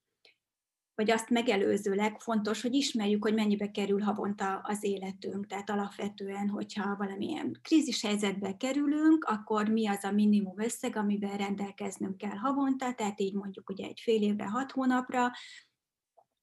[0.94, 5.46] vagy azt megelőzőleg fontos, hogy ismerjük, hogy mennyibe kerül havonta az életünk.
[5.46, 12.16] Tehát alapvetően, hogyha valamilyen krízis helyzetbe kerülünk, akkor mi az a minimum összeg, amivel rendelkeznünk
[12.16, 15.31] kell havonta, tehát így mondjuk ugye egy fél évre, hat hónapra,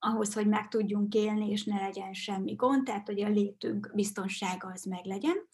[0.04, 4.68] ahhoz, hogy meg tudjunk élni, és ne legyen semmi gond, tehát hogy a létünk biztonsága
[4.68, 5.48] az meg legyen.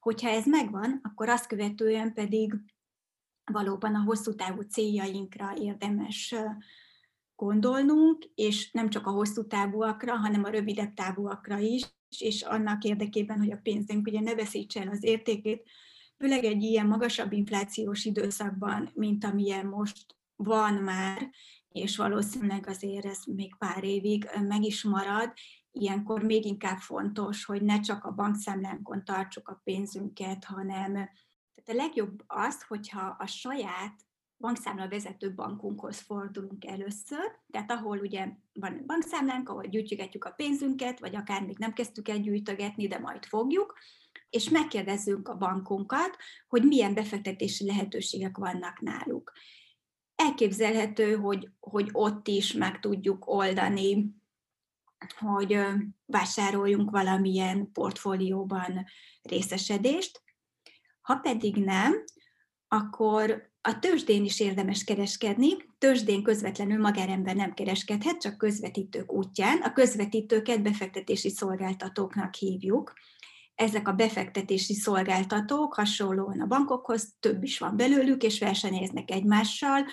[0.00, 2.54] Hogyha ez megvan, akkor azt követően pedig
[3.52, 6.34] valóban a hosszú távú céljainkra érdemes
[7.36, 11.82] gondolnunk, és nem csak a hosszú távúakra, hanem a rövidebb távúakra is,
[12.18, 15.68] és annak érdekében, hogy a pénzünk ugye ne veszítse el az értékét,
[16.16, 21.30] főleg egy ilyen magasabb inflációs időszakban, mint amilyen most van már,
[21.68, 25.32] és valószínűleg azért ez még pár évig meg is marad,
[25.72, 31.08] ilyenkor még inkább fontos, hogy ne csak a bankszámlánkon tartsuk a pénzünket, hanem
[31.68, 38.82] a legjobb az, hogyha a saját bankszámla vezető bankunkhoz fordulunk először, tehát ahol ugye van
[38.86, 43.78] bankszámlánk, ahol gyűjtjük a pénzünket, vagy akár még nem kezdtük el gyűjtögetni, de majd fogjuk,
[44.30, 46.16] és megkérdezzünk a bankunkat,
[46.48, 49.32] hogy milyen befektetési lehetőségek vannak náluk
[50.22, 54.14] elképzelhető, hogy, hogy ott is meg tudjuk oldani,
[55.18, 55.58] hogy
[56.06, 58.84] vásároljunk valamilyen portfólióban
[59.22, 60.22] részesedést.
[61.08, 62.04] Ha pedig nem,
[62.68, 65.48] akkor a tőzsdén is érdemes kereskedni.
[65.78, 69.60] Tőzsdén közvetlenül magárember nem kereskedhet, csak közvetítők útján.
[69.60, 72.92] A közvetítőket befektetési szolgáltatóknak hívjuk.
[73.54, 79.84] Ezek a befektetési szolgáltatók hasonlóan a bankokhoz, több is van belőlük, és versenyeznek egymással,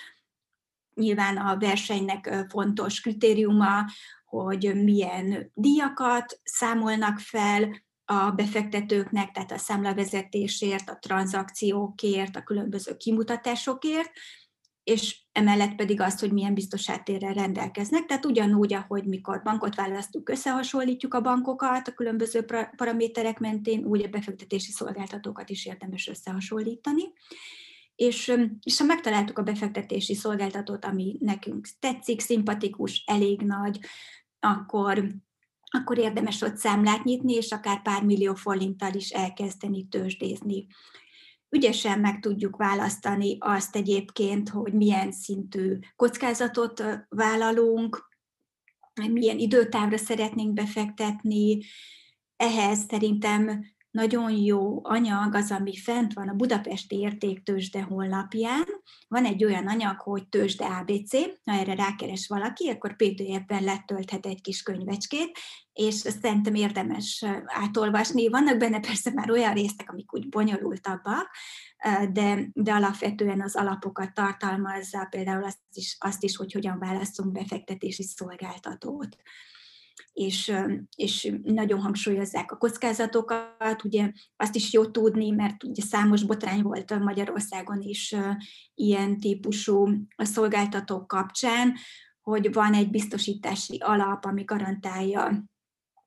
[0.94, 3.86] Nyilván a versenynek fontos kritériuma,
[4.26, 14.12] hogy milyen díjakat számolnak fel a befektetőknek, tehát a számlavezetésért, a tranzakciókért, a különböző kimutatásokért,
[14.84, 18.06] és emellett pedig azt, hogy milyen biztos áttérrel rendelkeznek.
[18.06, 24.08] Tehát ugyanúgy, ahogy mikor bankot választunk, összehasonlítjuk a bankokat a különböző paraméterek mentén, úgy a
[24.08, 27.04] befektetési szolgáltatókat is érdemes összehasonlítani
[27.96, 33.80] és, és ha megtaláltuk a befektetési szolgáltatót, ami nekünk tetszik, szimpatikus, elég nagy,
[34.40, 35.08] akkor
[35.76, 40.68] akkor érdemes ott számlát nyitni, és akár pár millió forinttal is elkezdeni tőzsdézni.
[41.50, 48.10] Ügyesen meg tudjuk választani azt egyébként, hogy milyen szintű kockázatot vállalunk,
[49.12, 51.60] milyen időtávra szeretnénk befektetni.
[52.36, 58.64] Ehhez szerintem nagyon jó anyag az, ami fent van a Budapesti Értéktősde honlapján.
[59.08, 61.12] Van egy olyan anyag, hogy Tősde ABC,
[61.44, 65.38] ha erre rákeres valaki, akkor PDF-ben letölthet egy kis könyvecskét,
[65.74, 68.30] és szerintem érdemes átolvasni.
[68.30, 71.30] Vannak benne persze már olyan részek, amik úgy bonyolultabbak,
[72.12, 78.04] de, de alapvetően az alapokat tartalmazza, például azt is, azt is hogy hogyan választunk befektetési
[78.04, 79.18] szolgáltatót
[80.14, 80.54] és,
[80.96, 83.84] és nagyon hangsúlyozzák a kockázatokat.
[83.84, 88.16] Ugye azt is jó tudni, mert ugye számos botrány volt Magyarországon is
[88.74, 91.74] ilyen típusú szolgáltatók kapcsán,
[92.22, 95.44] hogy van egy biztosítási alap, ami garantálja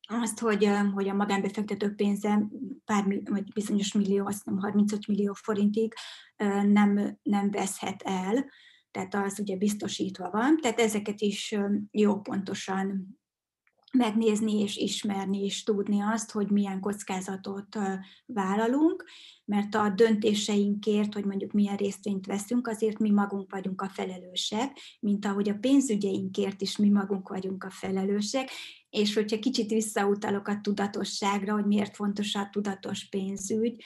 [0.08, 2.48] azt, hogy, hogy a magánbefektetők pénze
[2.84, 5.94] pár, vagy bizonyos millió, azt nem 35 millió forintig
[6.66, 8.50] nem, nem veszhet el,
[8.90, 10.56] tehát az ugye biztosítva van.
[10.56, 11.56] Tehát ezeket is
[11.90, 13.18] jó pontosan
[13.92, 17.78] megnézni és ismerni és tudni azt, hogy milyen kockázatot
[18.26, 19.04] vállalunk,
[19.44, 25.24] mert a döntéseinkért, hogy mondjuk milyen részvényt veszünk, azért mi magunk vagyunk a felelősek, mint
[25.24, 28.50] ahogy a pénzügyeinkért is mi magunk vagyunk a felelősek,
[28.90, 33.84] és hogyha kicsit visszautalok a tudatosságra, hogy miért fontos a tudatos pénzügy,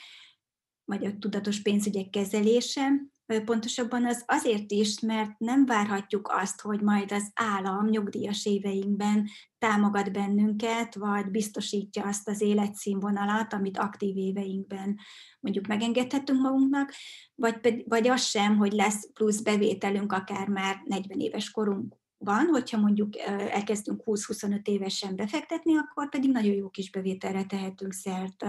[0.85, 7.11] vagy a tudatos pénzügyek kezelése, pontosabban az azért is, mert nem várhatjuk azt, hogy majd
[7.11, 14.97] az állam nyugdíjas éveinkben támogat bennünket, vagy biztosítja azt az életszínvonalat, amit aktív éveinkben
[15.39, 16.93] mondjuk megengedhetünk magunknak,
[17.35, 22.77] vagy, vagy az sem, hogy lesz plusz bevételünk akár már 40 éves korunk van, hogyha
[22.77, 23.17] mondjuk
[23.49, 28.45] elkezdünk 20-25 évesen befektetni, akkor pedig nagyon jó kis bevételre tehetünk szert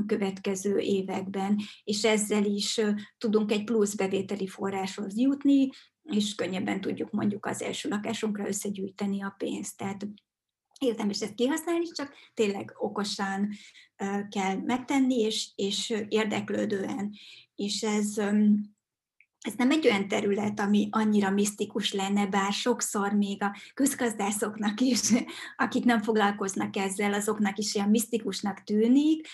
[0.00, 2.80] a következő években, és ezzel is
[3.18, 5.70] tudunk egy plusz bevételi forráshoz jutni,
[6.02, 9.76] és könnyebben tudjuk mondjuk az első lakásunkra összegyűjteni a pénzt.
[9.76, 10.06] Tehát
[10.80, 13.48] érdemes ezt kihasználni, csak tényleg okosan
[14.28, 17.12] kell megtenni, és, és érdeklődően.
[17.54, 18.20] És ez
[19.46, 25.00] ez nem egy olyan terület, ami annyira misztikus lenne, bár sokszor még a közgazdászoknak is,
[25.56, 29.28] akik nem foglalkoznak ezzel, azoknak is ilyen misztikusnak tűnik,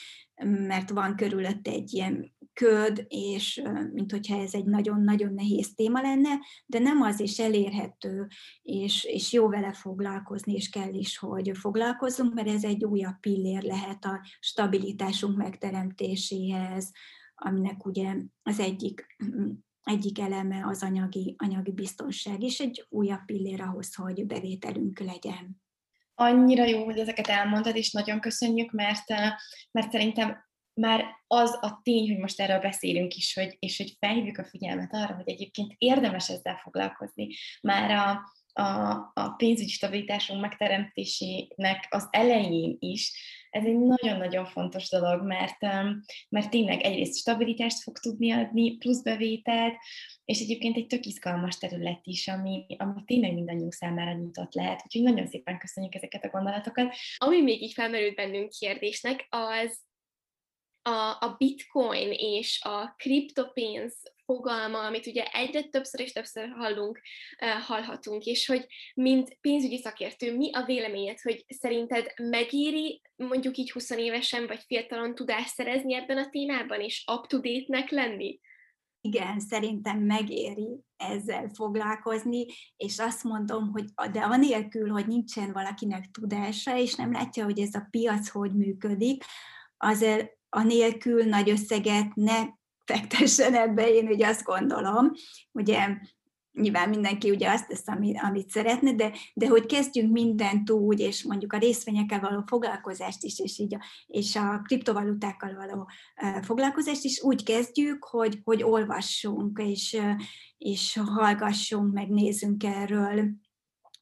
[0.45, 6.39] mert van körülött egy ilyen köd, és mint hogyha ez egy nagyon-nagyon nehéz téma lenne,
[6.67, 8.27] de nem az is elérhető,
[8.63, 13.63] és, és jó vele foglalkozni, és kell is, hogy foglalkozzunk, mert ez egy újabb pillér
[13.63, 16.91] lehet a stabilitásunk megteremtéséhez,
[17.35, 19.07] aminek ugye az egyik
[19.83, 25.63] egyik eleme az anyagi, anyagi biztonság, és egy újabb pillér ahhoz, hogy bevételünk legyen.
[26.15, 29.09] Annyira jó, hogy ezeket elmondtad, és nagyon köszönjük, mert,
[29.71, 34.39] mert szerintem már az a tény, hogy most erről beszélünk is, hogy, és hogy felhívjuk
[34.39, 37.29] a figyelmet arra, hogy egyébként érdemes ezzel foglalkozni.
[37.61, 43.13] Már a, a, a pénzügyi stabilitásunk megteremtésének az elején is,
[43.51, 45.61] ez egy nagyon-nagyon fontos dolog, mert,
[46.29, 49.77] mert tényleg egyrészt stabilitást fog tudni adni, plusz bevételt,
[50.25, 54.83] és egyébként egy tök izgalmas terület is, ami, ami tényleg mindannyiunk számára nyitott lehet.
[54.85, 56.95] Úgyhogy nagyon szépen köszönjük ezeket a gondolatokat.
[57.17, 59.81] Ami még így felmerült bennünk kérdésnek, az
[60.83, 67.01] a, a bitcoin és a kriptopénz fogalma, amit ugye egyre többször és többször hallunk,
[67.67, 73.91] hallhatunk, és hogy mint pénzügyi szakértő, mi a véleményed, hogy szerinted megéri mondjuk így 20
[73.91, 78.41] évesen vagy fiatalon tudást szerezni ebben a témában, és up-to-date-nek lenni?
[79.01, 86.79] Igen, szerintem megéri ezzel foglalkozni, és azt mondom, hogy de anélkül, hogy nincsen valakinek tudása,
[86.79, 89.25] és nem látja, hogy ez a piac hogy működik,
[89.77, 92.43] azért anélkül nagy összeget ne
[92.85, 95.11] fektessen ebbe, én ugye azt gondolom,
[95.53, 95.97] ugye
[96.53, 101.25] nyilván mindenki ugye azt tesz, amit, amit szeretne, de, de hogy kezdjünk mindent úgy, és
[101.25, 105.91] mondjuk a részvényekkel való foglalkozást is, és így a, és a kriptovalutákkal való
[106.43, 110.01] foglalkozást is úgy kezdjük, hogy, hogy olvassunk, és,
[110.59, 113.31] és hallgassunk, meg nézzünk erről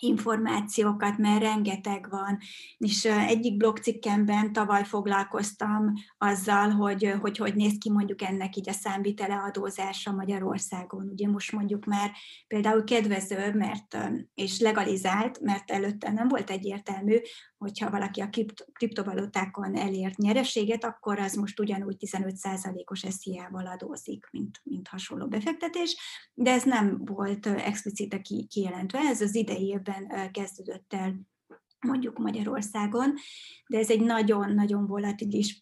[0.00, 2.38] információkat, mert rengeteg van.
[2.78, 8.72] És egyik blogcikkemben tavaly foglalkoztam azzal, hogy, hogy hogy néz ki mondjuk ennek így a
[8.72, 11.08] számvitele adózása Magyarországon.
[11.08, 12.10] Ugye most mondjuk már
[12.46, 13.98] például kedvező, mert
[14.34, 17.16] és legalizált, mert előtte nem volt egyértelmű,
[17.60, 18.28] hogyha valaki a
[18.72, 25.96] kriptovalutákon elért nyereséget, akkor az most ugyanúgy 15%-os SZIA-val adózik, mint, mint hasonló befektetés,
[26.34, 31.28] de ez nem volt explicite kijelentve, ez az idei évben kezdődött el
[31.80, 33.14] mondjuk Magyarországon,
[33.66, 35.58] de ez egy nagyon-nagyon volatilis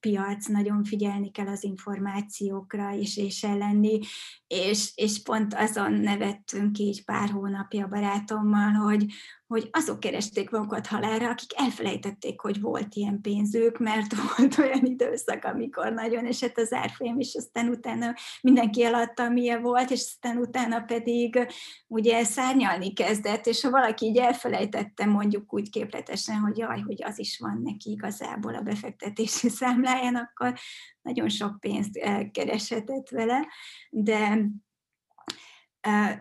[0.00, 3.98] piac, nagyon figyelni kell az információkra, és, és ellenni,
[4.46, 9.06] és, és pont azon nevettünk így pár hónapja barátommal, hogy,
[9.50, 15.44] hogy azok keresték magukat halálra, akik elfelejtették, hogy volt ilyen pénzük, mert volt olyan időszak,
[15.44, 20.80] amikor nagyon esett az árfolyam, és aztán utána mindenki eladta, milyen volt, és aztán utána
[20.80, 21.46] pedig
[21.86, 27.18] ugye szárnyalni kezdett, és ha valaki így elfelejtette mondjuk úgy képletesen, hogy jaj, hogy az
[27.18, 30.54] is van neki igazából a befektetési számláján, akkor
[31.02, 31.98] nagyon sok pénzt
[32.32, 33.46] kereshetett vele,
[33.90, 34.48] de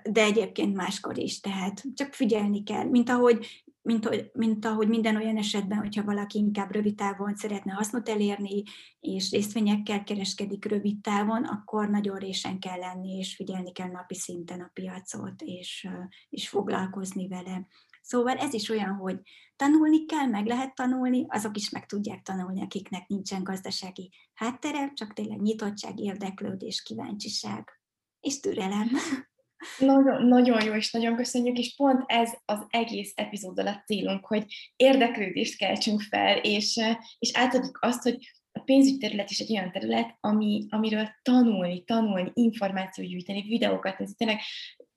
[0.04, 5.16] de egyébként máskor is, tehát csak figyelni kell, mint ahogy, mint, hogy, mint ahogy minden
[5.16, 8.64] olyan esetben, hogyha valaki inkább rövid távon szeretne hasznot elérni,
[9.00, 14.62] és részvényekkel kereskedik rövid távon, akkor nagyon résen kell lenni, és figyelni kell napi szinten
[14.62, 15.88] a piacot, és,
[16.30, 17.68] és foglalkozni vele.
[18.02, 19.20] Szóval ez is olyan, hogy
[19.56, 25.14] tanulni kell, meg lehet tanulni, azok is meg tudják tanulni, akiknek nincsen gazdasági háttere, csak
[25.14, 27.80] tényleg nyitottság, érdeklődés, kíváncsiság
[28.20, 28.90] és türelem.
[29.78, 34.72] Nagyon, nagyon jó, és nagyon köszönjük, és pont ez az egész epizóddal a célunk, hogy
[34.76, 36.80] érdeklődést keltsünk fel, és,
[37.20, 38.18] és átadjuk azt, hogy
[38.52, 44.16] a pénzügyi terület is egy olyan terület, ami, amiről tanulni, tanulni, információt gyűjteni, videókat nézni,
[44.16, 44.40] tényleg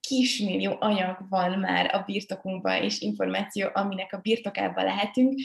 [0.09, 5.41] kismillió anyag van már a birtokunkban, és információ, aminek a birtokában lehetünk.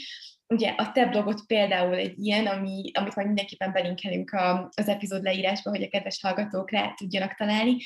[0.46, 5.22] Ugye a te blogot például egy ilyen, ami, amit majd mindenképpen belinkelünk a, az epizód
[5.22, 7.76] leírásba, hogy a kedves hallgatók rá tudjanak találni,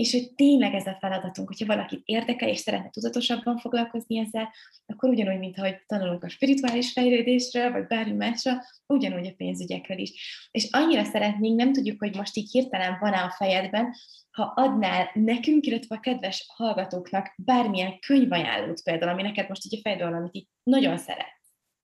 [0.00, 4.52] és hogy tényleg ez a feladatunk, hogyha valakit érdekel, és szeretne tudatosabban foglalkozni ezzel,
[4.86, 8.52] akkor ugyanúgy, mint ahogy tanulunk a spirituális fejlődésről, vagy bármi másra,
[8.86, 10.48] ugyanúgy a pénzügyekről is.
[10.50, 13.94] És annyira szeretnénk, nem tudjuk, hogy most így hirtelen van-e a fejedben,
[14.30, 19.80] ha adnál nekünk, illetve a kedves hallgatóknak bármilyen könyvajánlót például, ami neked most így a
[19.82, 21.39] fejedben amit így nagyon szeret.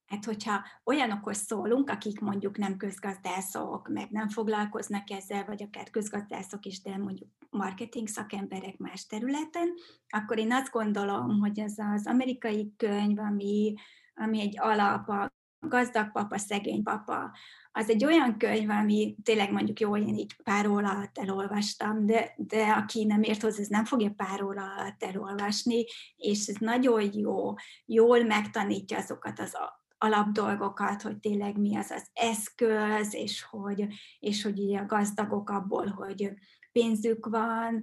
[0.06, 6.66] Hát, hogyha olyanokhoz szólunk, akik mondjuk nem közgazdászok, meg nem foglalkoznak ezzel, vagy akár közgazdászok
[6.66, 9.74] is, de mondjuk marketing szakemberek más területen,
[10.08, 13.74] akkor én azt gondolom, hogy ez az amerikai könyv, ami,
[14.14, 17.32] ami egy alap, a gazdag papa, szegény papa,
[17.72, 22.34] az egy olyan könyv, ami tényleg mondjuk jó, én így pár óra alatt elolvastam, de,
[22.36, 25.84] de aki nem ért hozzá, ez nem fogja pár óra alatt elolvasni,
[26.16, 27.54] és ez nagyon jó,
[27.86, 29.54] jól megtanítja azokat az
[29.98, 33.86] alapdolgokat, hogy tényleg mi az az eszköz, és hogy,
[34.18, 36.32] és hogy ugye a gazdagok abból, hogy
[36.72, 37.82] pénzük van,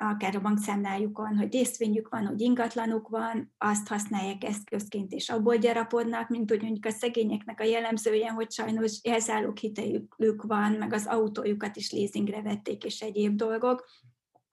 [0.00, 6.28] akár a bankszámlájukon, hogy részvényük van, hogy ingatlanuk van, azt használják eszközként, és abból gyarapodnak,
[6.28, 11.76] mint hogy mondjuk a szegényeknek a jellemzője, hogy sajnos elzállók hitelük van, meg az autójukat
[11.76, 13.88] is leasingre vették, és egyéb dolgok,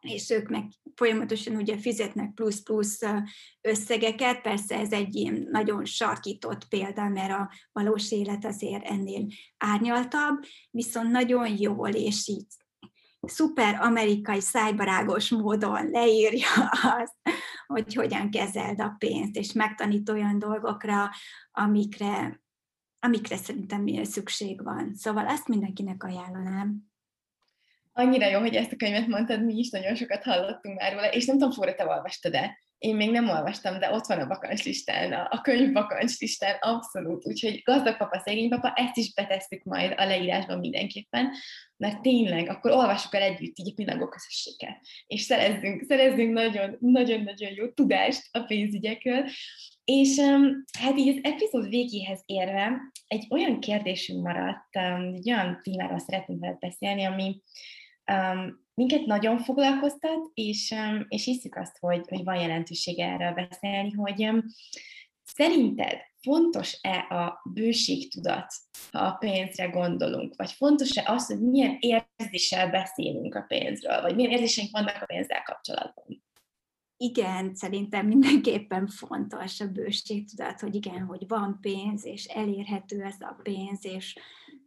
[0.06, 3.02] és ők meg folyamatosan ugye fizetnek plusz-plusz
[3.62, 9.28] összegeket, persze ez egy nagyon sarkított példa, mert a valós élet azért ennél
[9.58, 12.46] árnyaltabb, viszont nagyon jól és így
[13.28, 17.16] szuper amerikai szájbarágos módon leírja azt,
[17.68, 21.10] hogy hogyan kezeld a pénzt, és megtanít olyan dolgokra,
[21.52, 22.42] amikre,
[23.00, 24.94] amikre szerintem szükség van.
[24.96, 26.94] Szóval ezt mindenkinek ajánlanám.
[27.98, 31.26] Annyira jó, hogy ezt a könyvet mondtad, mi is nagyon sokat hallottunk már róla, és
[31.26, 32.60] nem tudom, Fóra, te olvastad-e?
[32.78, 37.28] Én még nem olvastam, de ott van a bakancslistán, a, a könyv bakancslistán, abszolút.
[37.28, 41.32] Úgyhogy gazdag papa, szegény papa, ezt is betesszük majd a leírásban mindenképpen,
[41.78, 47.52] mert tényleg akkor olvassuk el együtt így a pillangó közösséget, és szerezzünk, szerezzünk nagyon, nagyon-nagyon
[47.56, 49.26] jó tudást a pénzügyekről.
[49.84, 50.20] És
[50.80, 52.72] hát így az epizód végéhez érve
[53.08, 54.76] egy olyan kérdésünk maradt,
[55.14, 57.42] egy olyan témáról szeretnénk veled beszélni, ami
[58.12, 63.92] um, minket nagyon foglalkoztat, és, um, és hiszük azt, hogy, hogy van jelentősége erről beszélni,
[63.92, 64.44] hogy um,
[65.24, 68.54] szerinted fontos-e a bőségtudat,
[68.92, 74.32] ha a pénzre gondolunk, vagy fontos-e az, hogy milyen érzéssel beszélünk a pénzről, vagy milyen
[74.32, 76.24] érzéseink vannak a pénzzel kapcsolatban?
[76.98, 83.40] igen, szerintem mindenképpen fontos a bőségtudat, hogy igen, hogy van pénz, és elérhető ez a
[83.44, 84.20] pénz, és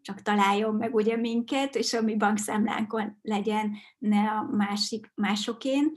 [0.08, 5.92] csak találjon meg ugye minket, és a mi bankszámlánkon legyen, ne a másik, másokén.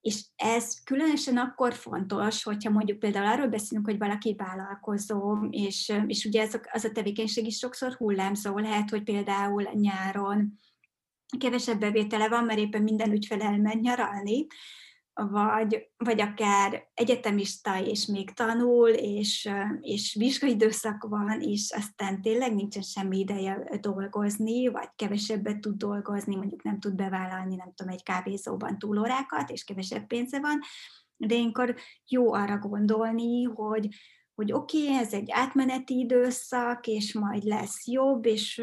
[0.00, 6.24] És ez különösen akkor fontos, hogyha mondjuk például arról beszélünk, hogy valaki vállalkozó, és, és
[6.24, 10.58] ugye ez a, az a tevékenység is sokszor hullámzó lehet, hogy például nyáron
[11.38, 14.46] kevesebb bevétele van, mert éppen minden ügyfel elmegy nyaralni,
[15.26, 19.50] vagy, vagy akár egyetemista, és még tanul, és,
[19.80, 26.62] és vizsgaidőszak van, és aztán tényleg nincsen semmi ideje dolgozni, vagy kevesebbet tud dolgozni, mondjuk
[26.62, 30.60] nem tud bevállalni, nem tudom, egy kávézóban túlórákat, és kevesebb pénze van,
[31.16, 31.74] de ilyenkor
[32.06, 33.88] jó arra gondolni, hogy,
[34.34, 38.62] hogy oké, okay, ez egy átmeneti időszak, és majd lesz jobb, és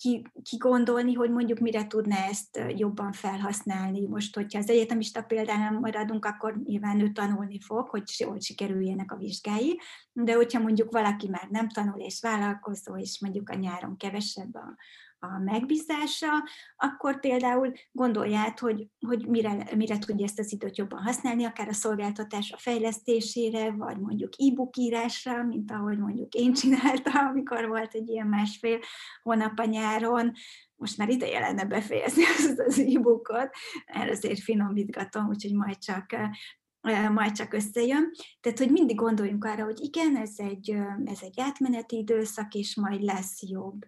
[0.00, 4.06] ki, ki gondolni, hogy mondjuk mire tudna ezt jobban felhasználni.
[4.06, 9.16] Most, hogyha az egyetemista példánál maradunk, akkor nyilván ő tanulni fog, hogy jól sikerüljenek a
[9.16, 9.80] vizsgái,
[10.12, 14.76] de hogyha mondjuk valaki már nem tanul és vállalkozó, és mondjuk a nyáron kevesebb a,
[15.20, 16.28] a megbízása,
[16.76, 21.72] akkor például gondolját, hogy, hogy mire, mire tudja ezt az időt jobban használni, akár a
[21.72, 28.08] szolgáltatás a fejlesztésére, vagy mondjuk e-book írásra, mint ahogy mondjuk én csináltam, amikor volt egy
[28.08, 28.78] ilyen másfél
[29.22, 30.32] hónap a nyáron,
[30.74, 33.50] most már ideje lenne befejezni az, az e-bookot,
[33.86, 36.06] erre azért finomítgatom, úgyhogy majd csak
[37.12, 38.10] majd csak összejön.
[38.40, 43.02] Tehát, hogy mindig gondoljunk arra, hogy igen, ez egy, ez egy átmeneti időszak, és majd
[43.02, 43.84] lesz jobb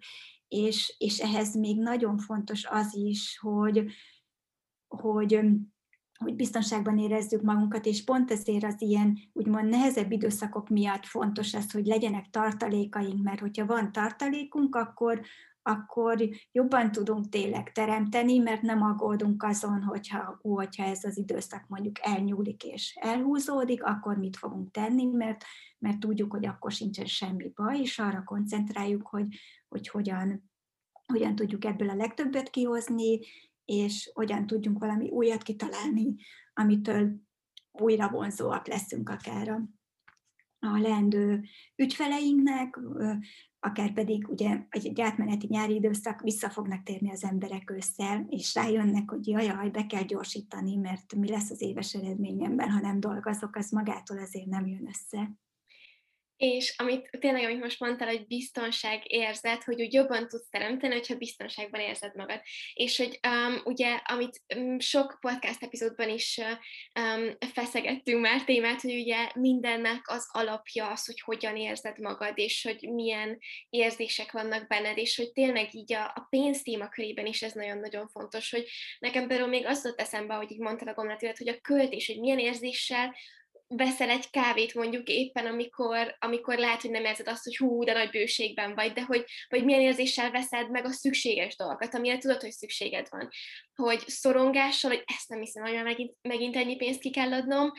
[0.53, 3.85] és, és ehhez még nagyon fontos az is, hogy,
[4.87, 5.39] hogy,
[6.17, 11.71] hogy biztonságban érezzük magunkat, és pont ezért az ilyen úgymond nehezebb időszakok miatt fontos az,
[11.71, 15.21] hogy legyenek tartalékaink, mert hogyha van tartalékunk, akkor,
[15.61, 21.65] akkor jobban tudunk tényleg teremteni, mert nem aggódunk azon, hogyha, ó, hogyha ez az időszak
[21.67, 25.43] mondjuk elnyúlik és elhúzódik, akkor mit fogunk tenni, mert,
[25.79, 29.25] mert tudjuk, hogy akkor sincsen semmi baj, és arra koncentráljuk, hogy,
[29.73, 30.51] hogy hogyan,
[31.05, 33.19] hogyan tudjuk ebből a legtöbbet kihozni,
[33.65, 36.15] és hogyan tudjunk valami újat kitalálni,
[36.53, 37.15] amitől
[37.71, 39.61] újra vonzóak leszünk akár a,
[40.59, 41.43] a leendő
[41.75, 42.79] ügyfeleinknek,
[43.59, 49.09] akár pedig ugye egy átmeneti nyári időszak vissza fognak térni az emberek össze, és rájönnek,
[49.09, 53.55] hogy jaj, jaj, be kell gyorsítani, mert mi lesz az éves eredményemben, ha nem dolgozok,
[53.55, 55.37] az magától azért nem jön össze
[56.43, 61.15] és amit tényleg, amit most mondtál, hogy biztonság érzet, hogy úgy jobban tudsz teremteni, hogyha
[61.15, 62.41] biztonságban érzed magad.
[62.73, 66.41] És hogy um, ugye, amit um, sok podcast epizódban is
[66.99, 72.63] um, feszegettünk már témát, hogy ugye mindennek az alapja az, hogy hogyan érzed magad, és
[72.63, 73.39] hogy milyen
[73.69, 78.51] érzések vannak benned, és hogy tényleg így a, a pénz témakörében is ez nagyon-nagyon fontos,
[78.51, 78.65] hogy
[78.99, 82.19] nekem például még az ott eszembe, hogy így mondtad a gondolatilat, hogy a költés, hogy
[82.19, 83.15] milyen érzéssel
[83.75, 87.93] veszel egy kávét mondjuk éppen, amikor, amikor lehet, hogy nem érzed azt, hogy hú, de
[87.93, 92.41] nagy bőségben vagy, de hogy vagy milyen érzéssel veszed meg a szükséges dolgokat, amire tudod,
[92.41, 93.29] hogy szükséged van.
[93.75, 97.71] Hogy szorongással, hogy ezt nem hiszem, hogy megint, megint ennyi pénzt ki kell adnom,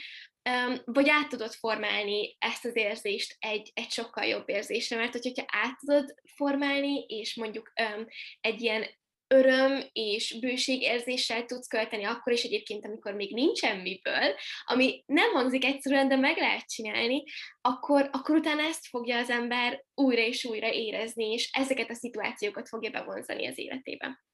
[0.85, 5.79] vagy át tudod formálni ezt az érzést egy, egy sokkal jobb érzésre, mert hogyha át
[5.79, 8.07] tudod formálni, és mondjuk um,
[8.41, 8.87] egy ilyen
[9.35, 15.65] öröm és bőségérzéssel tudsz költeni akkor is egyébként, amikor még nincsen miből, ami nem hangzik
[15.65, 17.23] egyszerűen, de meg lehet csinálni,
[17.61, 22.69] akkor, akkor utána ezt fogja az ember újra és újra érezni, és ezeket a szituációkat
[22.69, 24.25] fogja bevonzani az életébe.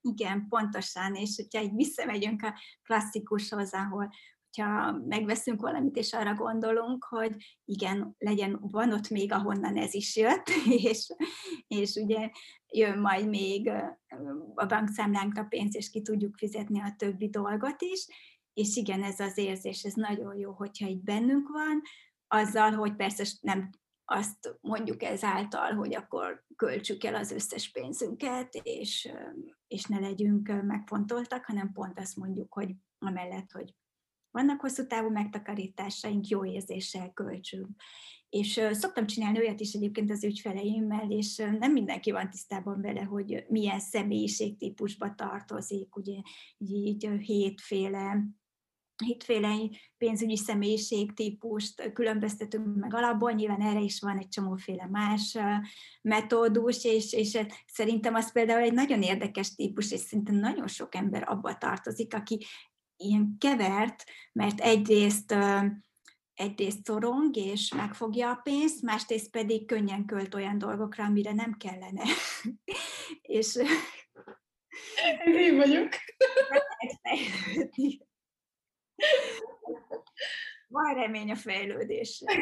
[0.00, 4.10] Igen, pontosan, és hogyha így visszamegyünk a klasszikushoz, ahol
[4.52, 10.16] hogyha megveszünk valamit, és arra gondolunk, hogy igen, legyen, van ott még, ahonnan ez is
[10.16, 10.48] jött,
[10.90, 11.12] és,
[11.66, 12.30] és ugye
[12.68, 13.68] jön majd még
[14.54, 18.06] a bankszámlánkra pénz, és ki tudjuk fizetni a többi dolgot is,
[18.52, 21.82] és igen, ez az érzés, ez nagyon jó, hogyha itt bennünk van,
[22.28, 23.70] azzal, hogy persze nem
[24.04, 29.12] azt mondjuk ezáltal, hogy akkor költsük el az összes pénzünket, és,
[29.66, 33.74] és ne legyünk megfontoltak, hanem pont azt mondjuk, hogy amellett, hogy
[34.30, 37.68] vannak hosszú távú megtakarításaink, jó érzéssel költsünk.
[38.28, 43.44] És szoktam csinálni olyat is egyébként az ügyfeleimmel, és nem mindenki van tisztában vele, hogy
[43.48, 46.20] milyen személyiségtípusba tartozik, ugye
[46.58, 48.24] így hétféle
[49.00, 49.56] hétféle
[49.98, 55.38] pénzügyi személyiségtípust különböztetünk meg alapból, nyilván erre is van egy csomóféle más
[56.02, 61.28] metódus, és, és szerintem az például egy nagyon érdekes típus, és szerintem nagyon sok ember
[61.28, 62.44] abba tartozik, aki
[63.00, 65.34] ilyen kevert, mert egyrészt
[66.40, 72.02] egyrészt szorong és megfogja a pénzt, másrészt pedig könnyen költ olyan dolgokra, amire nem kellene.
[73.38, 73.58] és
[75.24, 75.88] én vagyok.
[80.66, 82.32] Van remény a fejlődésre.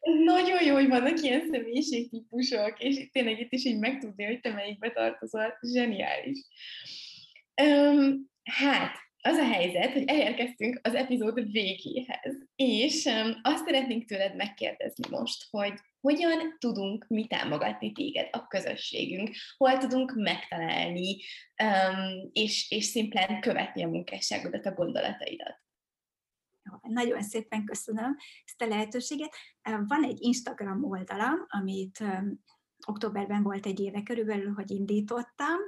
[0.00, 4.52] Ez nagyon jó, hogy vannak ilyen személyiségtípusok, és tényleg itt is így megtudni, hogy te
[4.52, 5.58] melyikbe tartozol.
[5.60, 6.38] Zseniális.
[7.62, 13.08] Um, hát, az a helyzet, hogy elérkeztünk az epizód végéhez, és
[13.42, 20.12] azt szeretnénk tőled megkérdezni most, hogy hogyan tudunk mi támogatni téged, a közösségünk, hol tudunk
[20.14, 21.16] megtalálni,
[22.32, 25.62] és, és szimplán követni a munkásságodat, a gondolataidat.
[26.82, 29.34] Nagyon szépen köszönöm ezt a lehetőséget.
[29.62, 32.04] Van egy Instagram oldalam, amit
[32.86, 35.58] októberben volt egy éve körülbelül, hogy indítottam,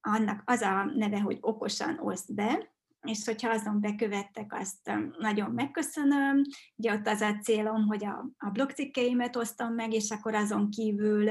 [0.00, 2.72] annak az a neve, hogy okosan oszd be,
[3.02, 6.42] és hogyha azon bekövettek, azt nagyon megköszönöm.
[6.76, 11.30] Ugye ott az a célom, hogy a, a blogcikkeimet osztom meg, és akkor azon kívül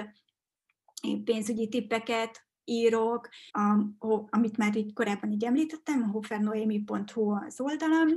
[1.24, 8.07] pénzügyi tippeket írok, a, amit már így korábban így említettem, a hofernoemi.hu az oldalam,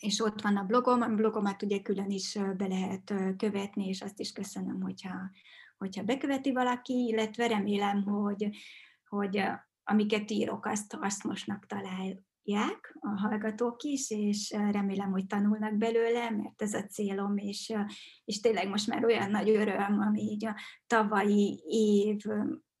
[0.00, 4.20] és ott van a blogom, a blogomat ugye külön is be lehet követni, és azt
[4.20, 5.30] is köszönöm, hogyha,
[5.78, 8.48] hogyha beköveti valaki, illetve remélem, hogy,
[9.16, 9.42] hogy
[9.84, 16.74] amiket írok, azt hasznosnak találják a hallgatók is, és remélem, hogy tanulnak belőle, mert ez
[16.74, 17.72] a célom, és,
[18.24, 20.56] és tényleg most már olyan nagy öröm, ami így a
[20.86, 22.20] tavalyi év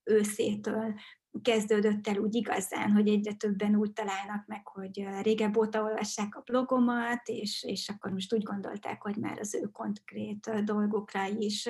[0.02, 0.94] őszétől
[1.42, 6.42] kezdődött el úgy igazán, hogy egyre többen úgy találnak meg, hogy régebb óta olvassák a
[6.44, 11.68] blogomat, és, és akkor most úgy gondolták, hogy már az ő konkrét dolgokra is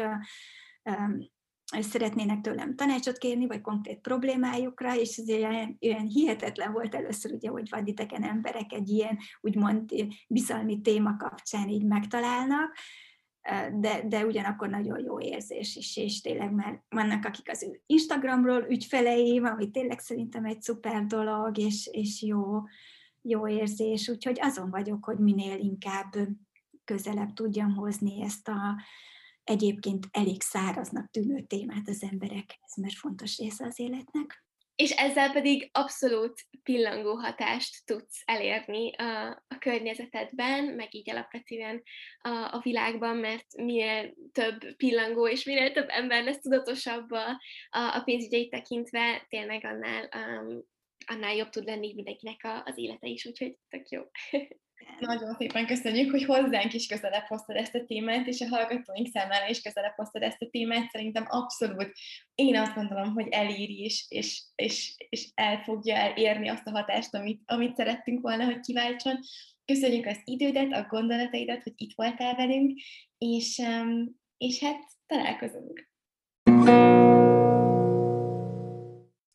[1.81, 7.49] szeretnének tőlem tanácsot kérni, vagy konkrét problémájukra, és ez olyan, olyan hihetetlen volt először, ugye,
[7.49, 9.91] hogy vadidegen emberek egy ilyen úgymond
[10.29, 12.77] bizalmi téma kapcsán így megtalálnak,
[13.73, 19.45] de, de ugyanakkor nagyon jó érzés is, és tényleg már vannak, akik az Instagramról ügyfeleim,
[19.45, 22.63] ami tényleg szerintem egy szuper dolog, és, és jó,
[23.23, 26.15] jó érzés, úgyhogy azon vagyok, hogy minél inkább
[26.85, 28.83] közelebb tudjam hozni ezt a
[29.45, 34.43] egyébként elég száraznak tűnő témát az emberekhez, mert fontos része az életnek
[34.83, 41.83] és ezzel pedig abszolút pillangó hatást tudsz elérni a, a környezetedben, meg így alapvetően
[42.21, 47.41] a, a világban, mert minél több pillangó és minél több ember lesz tudatosabb a,
[47.71, 50.63] a, pénzügyeit tekintve, tényleg annál, um,
[51.07, 54.03] annál jobb tud lenni mindenkinek a, az élete is, úgyhogy tök jó.
[54.99, 59.49] Nagyon szépen köszönjük, hogy hozzánk is közelebb hoztad ezt a témát, és a hallgatóink számára
[59.49, 60.91] is közelebb hoztad ezt a témát.
[60.91, 61.93] Szerintem abszolút
[62.35, 67.15] én azt gondolom, hogy eléri és, és, és, és el fogja elérni azt a hatást,
[67.15, 69.19] amit, amit szerettünk volna, hogy kiváltson.
[69.65, 72.81] Köszönjük az idődet, a gondolataidat, hogy itt voltál velünk,
[73.19, 73.63] és,
[74.37, 75.92] és hát találkozunk.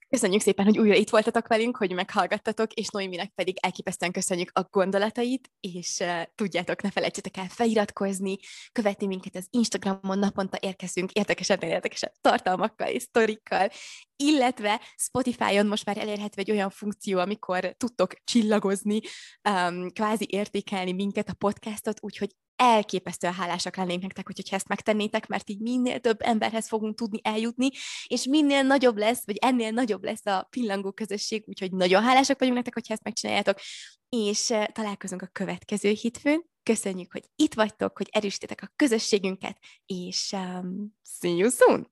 [0.09, 4.67] Köszönjük szépen, hogy újra itt voltatok velünk, hogy meghallgattatok, és Noéminek pedig elképesztően köszönjük a
[4.71, 8.37] gondolatait, és uh, tudjátok, ne felejtsetek el feliratkozni,
[8.71, 13.69] követni minket az Instagramon, naponta érkezünk érdekesebb, érdekesebb tartalmakkal és sztorikkal,
[14.15, 18.99] illetve Spotify-on most már elérhető egy olyan funkció, amikor tudtok csillagozni,
[19.49, 25.49] um, kvázi értékelni minket, a podcastot, úgyhogy elképesztően hálásak lennénk nektek, hogyha ezt megtennétek, mert
[25.49, 27.69] így minél több emberhez fogunk tudni eljutni,
[28.07, 32.55] és minél nagyobb lesz, vagy ennél nagyobb lesz a pillangó közösség, úgyhogy nagyon hálásak vagyunk
[32.55, 33.59] nektek, hogyha ezt megcsináljátok,
[34.09, 36.45] és eh, találkozunk a következő hitfőn.
[36.63, 41.91] Köszönjük, hogy itt vagytok, hogy erősítetek a közösségünket, és um, see you soon!